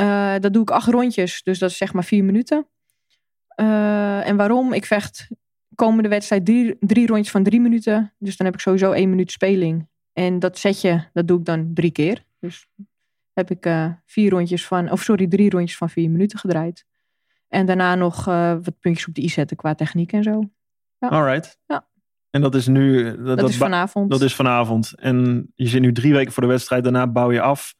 [0.00, 2.66] Eh, dat doe ik acht rondjes, dus dat is zeg maar vier minuten.
[3.48, 4.72] Eh, en waarom?
[4.72, 5.28] Ik vecht
[5.74, 8.14] komende wedstrijd drie, drie rondjes van drie minuten.
[8.18, 9.88] Dus dan heb ik sowieso één minuut speling.
[10.12, 12.24] En dat setje, dat doe ik dan drie keer.
[12.38, 12.66] Dus
[13.32, 16.84] heb ik eh, vier rondjes van, of sorry, drie rondjes van vier minuten gedraaid.
[17.48, 20.50] En daarna nog wat puntjes op de i zetten qua techniek en zo.
[20.98, 21.08] Ja.
[21.08, 21.58] Alright.
[21.66, 21.88] Ja.
[22.30, 23.04] En dat is nu...
[23.04, 24.10] Dat, Dat, dat is vanavond.
[24.10, 24.94] Dat is vanavond.
[24.98, 26.82] En je zit nu drie weken voor de wedstrijd.
[26.82, 27.74] Daarna bouw je af.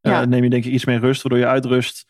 [0.00, 2.06] Eh, neem je denk ik iets meer rust, waardoor je uitrust.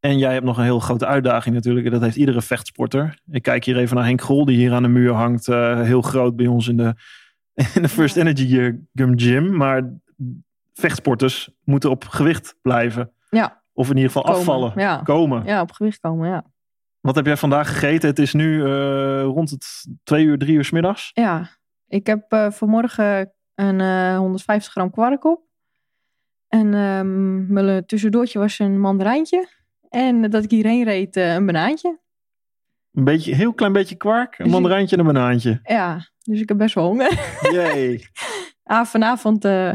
[0.00, 1.86] En jij hebt nog een heel grote uitdaging natuurlijk.
[1.86, 3.20] En dat heeft iedere vechtsporter.
[3.30, 5.48] Ik kijk hier even naar Henk Grol, die hier aan de muur hangt.
[5.48, 6.94] eh, heel groot bij ons in de,
[7.74, 8.20] in de First Ja.
[8.20, 9.56] Energy Gym.
[9.56, 9.90] Maar
[10.74, 13.12] vechtsporters moeten op gewicht blijven.
[13.30, 13.62] Ja.
[13.72, 14.72] Of in ieder geval Komen, afvallen.
[14.76, 14.96] ja.
[14.96, 15.44] Komen.
[15.44, 16.44] Ja, op gewicht komen, ja.
[17.00, 18.08] Wat heb jij vandaag gegeten?
[18.08, 21.10] Het is nu eh, rond het twee uur, drie uur 's middags.
[21.14, 21.48] Ja,
[21.88, 25.40] ik heb vanmorgen een eh, 150 gram kwark op.
[26.52, 29.48] En ehm, mijn tussendoortje was een mandarijntje.
[29.88, 32.00] En dat ik hierheen reed, eh, een banaantje.
[32.92, 35.60] Een beetje, heel klein beetje kwark, een Dus mandarijntje en een banaantje.
[35.62, 37.38] Ja, dus ik heb best wel honger.
[37.52, 38.06] Jee.
[38.62, 39.70] ah, vanavond, eh,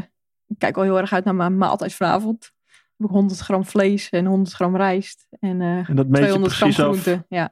[0.48, 2.52] ik kijk al heel erg uit naar mijn maaltijd vanavond.
[2.98, 5.28] Heb ik 100 gram vlees en 100 gram rijst.
[5.40, 6.76] En eh En dat meet je 200 gram af.
[6.76, 7.26] groente.
[7.30, 7.52] Ja,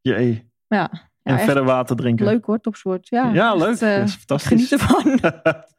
[0.00, 0.50] Jee.
[0.66, 0.90] ja.
[0.92, 2.26] En Ja, echt verder water drinken.
[2.26, 3.08] leuk hoor, topsport.
[3.08, 3.80] Ja, Ja, leuk.
[3.80, 4.48] eh, dat is fantastisch.
[4.68, 5.18] geniet ervan.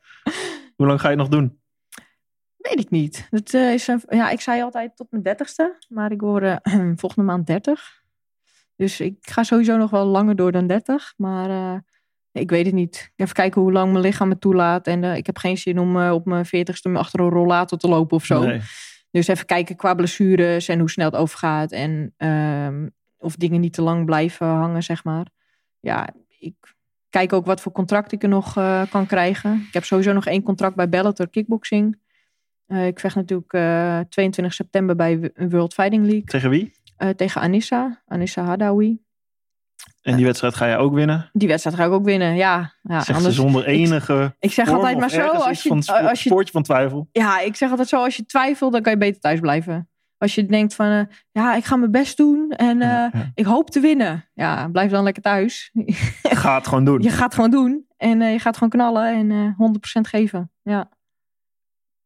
[0.75, 1.61] Hoe lang ga je nog doen?
[2.63, 3.27] Weet ik niet.
[3.29, 6.55] Dat, eh, is een, ja, ik zei altijd tot mijn dertigste, maar ik word eh,
[6.95, 8.01] volgende maand 30.
[8.75, 11.13] Dus ik ga sowieso nog wel langer door dan 30.
[11.17, 11.79] Maar eh,
[12.31, 13.11] ik weet het niet.
[13.15, 14.87] Even kijken hoe lang mijn lichaam me toelaat.
[14.87, 18.25] En ik heb geen zin om op mijn 40ste achter een rollator te lopen of
[18.25, 18.43] zo.
[18.43, 18.61] Nee.
[19.11, 21.71] Dus even kijken qua blessures en hoe snel het overgaat.
[21.71, 22.87] En ehm,
[23.17, 25.27] of dingen niet te lang blijven hangen, zeg maar.
[25.79, 26.09] Ja,
[26.39, 26.55] ik
[27.09, 28.53] kijk ook wat voor contract ik er nog
[28.89, 29.65] kan krijgen.
[29.67, 32.01] Ik heb sowieso nog één contract bij Bellator Kickboxing.
[32.73, 36.23] Eh, ik vecht natuurlijk eh, 22 september bij World Fighting League.
[36.23, 36.71] Tegen wie?
[36.97, 39.01] eh, tegen Anissa, Anissa Hadawi.
[40.01, 41.29] En die wedstrijd ga je ook winnen?
[41.33, 42.73] Die wedstrijd ga ik ook winnen, ja.
[42.81, 45.93] ja Zegt ze zonder enige Ik, ik zeg altijd maar zo, als je, van spo-
[45.93, 47.07] als je spoortje van twijfel.
[47.11, 49.89] Ja, ik zeg altijd zo, als je twijfelt, dan kan je beter thuis blijven.
[50.17, 51.01] Als je denkt van, eh,
[51.31, 53.31] ja, ik ga mijn best doen en eh, Ja, ja.
[53.33, 54.29] ik hoop te winnen.
[54.33, 55.71] Ja, blijf dan lekker thuis.
[56.21, 57.01] Ga het gewoon doen.
[57.07, 60.51] je gaat gewoon doen en eh, je gaat gewoon knallen en eh 100% geven.
[60.61, 60.89] Ja.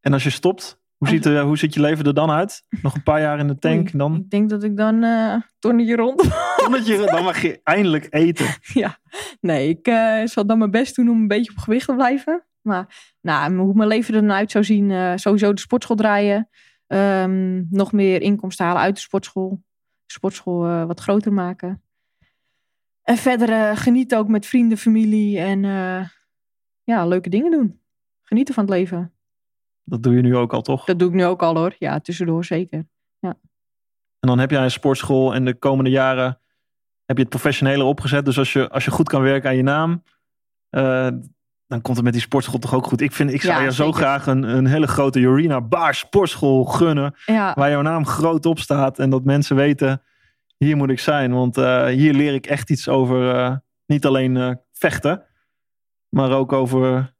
[0.07, 2.63] En als je stopt, hoe ziet, er, hoe ziet je leven er dan uit?
[2.81, 5.95] Nog een paar jaar in de tank, dan, Ik denk dat ik dan eh tonnetje
[5.95, 6.29] rond.
[6.57, 8.45] tonnetje, dan mag je eindelijk eten.
[8.83, 8.97] ja,
[9.41, 12.45] nee, ik eh, zal dan mijn best doen om een beetje op gewicht te blijven.
[12.61, 16.49] Maar nou, hoe mijn leven er dan uit zou zien, eh, sowieso de sportschool draaien.
[16.87, 19.63] Ehm, nog meer inkomsten halen uit de sportschool.
[20.05, 21.83] De sportschool eh, wat groter maken.
[23.03, 26.09] En verder eh, genieten ook met vrienden, familie en eh,
[26.83, 27.81] ja, leuke dingen doen.
[28.21, 29.16] Genieten van het leven.
[29.89, 30.85] Dat doe je nu ook al, toch?
[30.85, 31.75] Dat doe ik nu ook al hoor.
[31.79, 32.85] Ja, tussendoor zeker.
[34.19, 36.39] En dan heb jij een sportschool en de komende jaren
[37.05, 38.25] heb je het professioneler opgezet.
[38.25, 40.03] Dus als je, als je goed kan werken aan je naam,
[40.69, 41.07] eh,
[41.67, 43.01] dan komt het met die sportschool toch ook goed.
[43.01, 46.65] Ik, vind, ik zou Ja, je zo graag een, een hele grote Jorina Baar sportschool
[46.65, 47.15] gunnen.
[47.25, 50.01] Ja, Waar jouw naam groot op staat en dat mensen weten,
[50.57, 51.33] hier moet ik zijn.
[51.33, 55.23] Want eh, hier leer ik echt iets over eh, niet alleen vechten,
[56.09, 57.15] maar ook over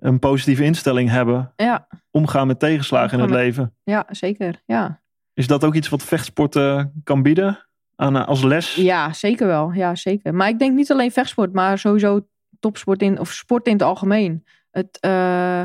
[0.00, 1.52] een positieve instelling hebben.
[1.56, 3.74] ja, Omgaan met tegenslagen in het leven.
[3.84, 4.62] ja, zeker.
[4.66, 5.02] Ja.
[5.34, 7.66] Is dat ook iets wat vechtsport eh, kan bieden
[7.96, 8.74] aan, eh, als les?
[8.74, 9.72] Ja, zeker wel.
[9.72, 10.34] Ja, zeker.
[10.34, 12.26] Maar ik denk niet alleen vechtsport, maar sowieso
[12.60, 14.44] topsport in, of sport in het algemeen.
[14.70, 15.62] Het, eh,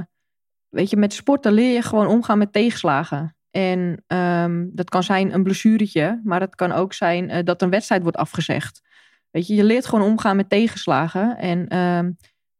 [0.69, 3.35] weet je, met sporten leer je gewoon omgaan met tegenslagen.
[3.51, 7.69] En ehm, dat kan zijn een blessuretje, maar het kan ook zijn eh, dat een
[7.69, 8.81] wedstrijd wordt afgezegd.
[9.31, 11.37] Weet je, je leert gewoon omgaan met tegenslagen.
[11.37, 12.11] En ehm,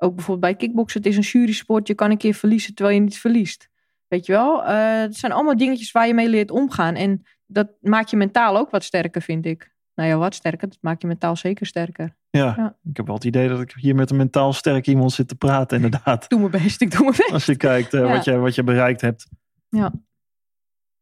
[0.02, 1.88] ook bijvoorbeeld bij kickboksen, het is een jurysport.
[1.88, 3.70] Je kan een keer verliezen terwijl je niet verliest.
[4.08, 4.64] Weet je wel?
[4.66, 6.96] Eh, het zijn allemaal dingetjes waar je mee leert omgaan.
[6.96, 9.74] En dat maakt je mentaal ook wat sterker, vind ik.
[9.96, 10.68] Nou ja, wat sterker.
[10.70, 12.16] Dat maakt je mentaal zeker sterker.
[12.30, 12.78] Ja, Ja.
[12.90, 15.36] ik heb wel het idee dat ik hier met een mentaal sterk iemand zit te
[15.36, 16.30] praten, inderdaad.
[16.30, 17.32] Doe mijn best, ik doe mijn best.
[17.32, 18.08] Als je kijkt eh, Ja.
[18.08, 19.28] wat, je, wat je bereikt hebt.
[19.70, 19.94] Ja.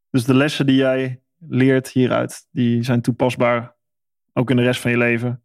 [0.09, 3.75] Dus de lessen die jij leert hieruit, die zijn toepasbaar
[4.33, 5.43] ook in de rest van je leven.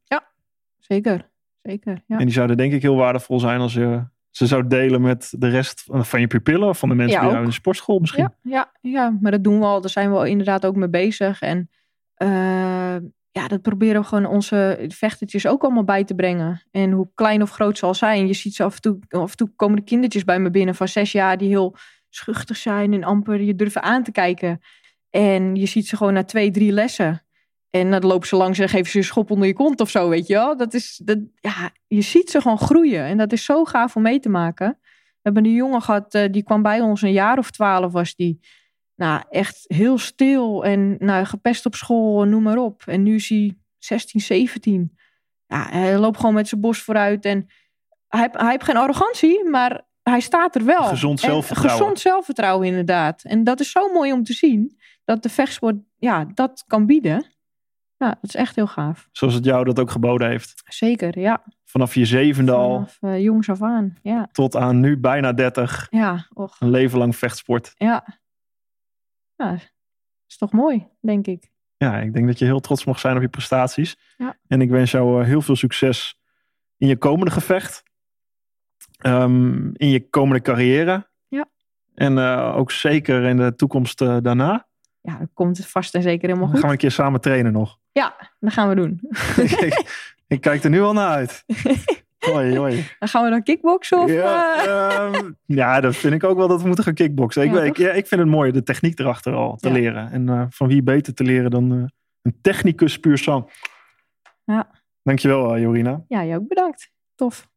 [0.79, 1.31] Zeker,
[1.63, 2.03] zeker.
[2.07, 2.19] Ja.
[2.19, 5.49] En die zouden denk ik heel waardevol zijn als je ze zou delen met de
[5.49, 8.31] rest van je pupillen of van de mensen Ja, bij jou in de sportschool misschien.
[8.43, 9.81] Ja, ja, ja, maar dat doen we al.
[9.81, 11.41] Daar zijn we al inderdaad ook mee bezig.
[11.41, 11.71] En
[12.15, 12.97] eh,
[13.31, 16.63] ja, dat proberen we gewoon onze vechtertjes ook allemaal bij te brengen.
[16.71, 18.27] En hoe klein of groot ze al zijn.
[18.27, 20.75] Je ziet ze af en toe, af en toe komen de kindertjes bij me binnen
[20.75, 21.77] van zes jaar die heel
[22.09, 24.61] schuchtig zijn en amper je durven aan te kijken.
[25.11, 27.23] En je ziet ze gewoon na twee, drie lessen.
[27.73, 30.09] En dan lopen ze langs en geven ze een schop onder je kont of zo,
[30.09, 30.57] weet je wel.
[30.57, 33.05] Dat is, dat, ja, je ziet ze gewoon groeien.
[33.05, 34.79] En dat is zo gaaf om mee te maken.
[34.81, 38.15] We hebben een jongen gehad, eh, die kwam bij ons een jaar of twaalf was
[38.15, 38.41] die.
[38.97, 42.83] Nou, echt heel stil en nou, gepest op school, noem maar op.
[42.87, 44.97] En nu is hij 16, 17.
[45.47, 47.25] Ja, hij loopt gewoon met zijn borst vooruit.
[47.25, 47.47] En
[48.09, 50.83] hij, heeft- hij heeft geen arrogantie, maar hij staat er wel.
[50.85, 51.79] Gezond En zelfvertrouwen.
[51.81, 53.23] gezond zelfvertrouwen, inderdaad.
[53.23, 54.79] En dat is zo mooi om te zien.
[55.05, 57.25] Dat de vechtsport ja, dat kan bieden.
[58.03, 59.09] Ja, dat is echt heel gaaf.
[59.13, 60.63] Zoals het jou dat ook geboden heeft.
[60.69, 61.43] Zeker, ja.
[61.65, 63.97] Vanaf je zevende al Vanaf eh, jongs af aan.
[64.03, 65.87] Ja, tot aan nu bijna 30.
[65.91, 67.73] ja, och, Een leven lang vechtsport.
[67.77, 68.21] ja.
[69.37, 69.59] Ja,
[70.29, 71.51] is toch mooi, denk ik.
[71.77, 73.97] Ja, ik denk dat je heel trots mag zijn op je prestaties.
[74.17, 74.37] Ja.
[74.47, 76.19] En ik wens jou eh, heel veel succes
[76.77, 77.83] in je komende gevecht.
[78.99, 81.11] Ehm, in je komende carrière.
[81.29, 81.49] Ja.
[81.95, 84.69] En eh, ook zeker in de toekomst daarna.
[85.01, 86.59] Ja, dat komt vast en zeker helemaal Dan goed.
[86.59, 87.81] gaan we een keer samen trainen nog.
[87.93, 89.01] Dat gaan we doen.
[89.37, 89.85] ik,
[90.35, 91.45] ik kijk er nu al naar uit.
[92.31, 92.85] Hoi, hoi.
[92.99, 94.11] Dan gaan we dan kickboksen of...
[94.11, 97.43] Ja, eh, ehm, ja, dat vind ik ook wel dat we moeten gaan kickboksen.
[97.43, 99.75] Ik, Ja, ik, ja, vind het mooi, de techniek erachter al te Ja.
[99.75, 100.11] leren.
[100.11, 101.85] En eh, van wie beter te leren dan eh,
[102.23, 103.51] een technicus puur sang.
[104.45, 104.71] Ja.
[105.03, 106.05] Dankjewel, Jorina.
[106.09, 106.91] Ja, jij ook bedankt.
[107.15, 107.49] Tof.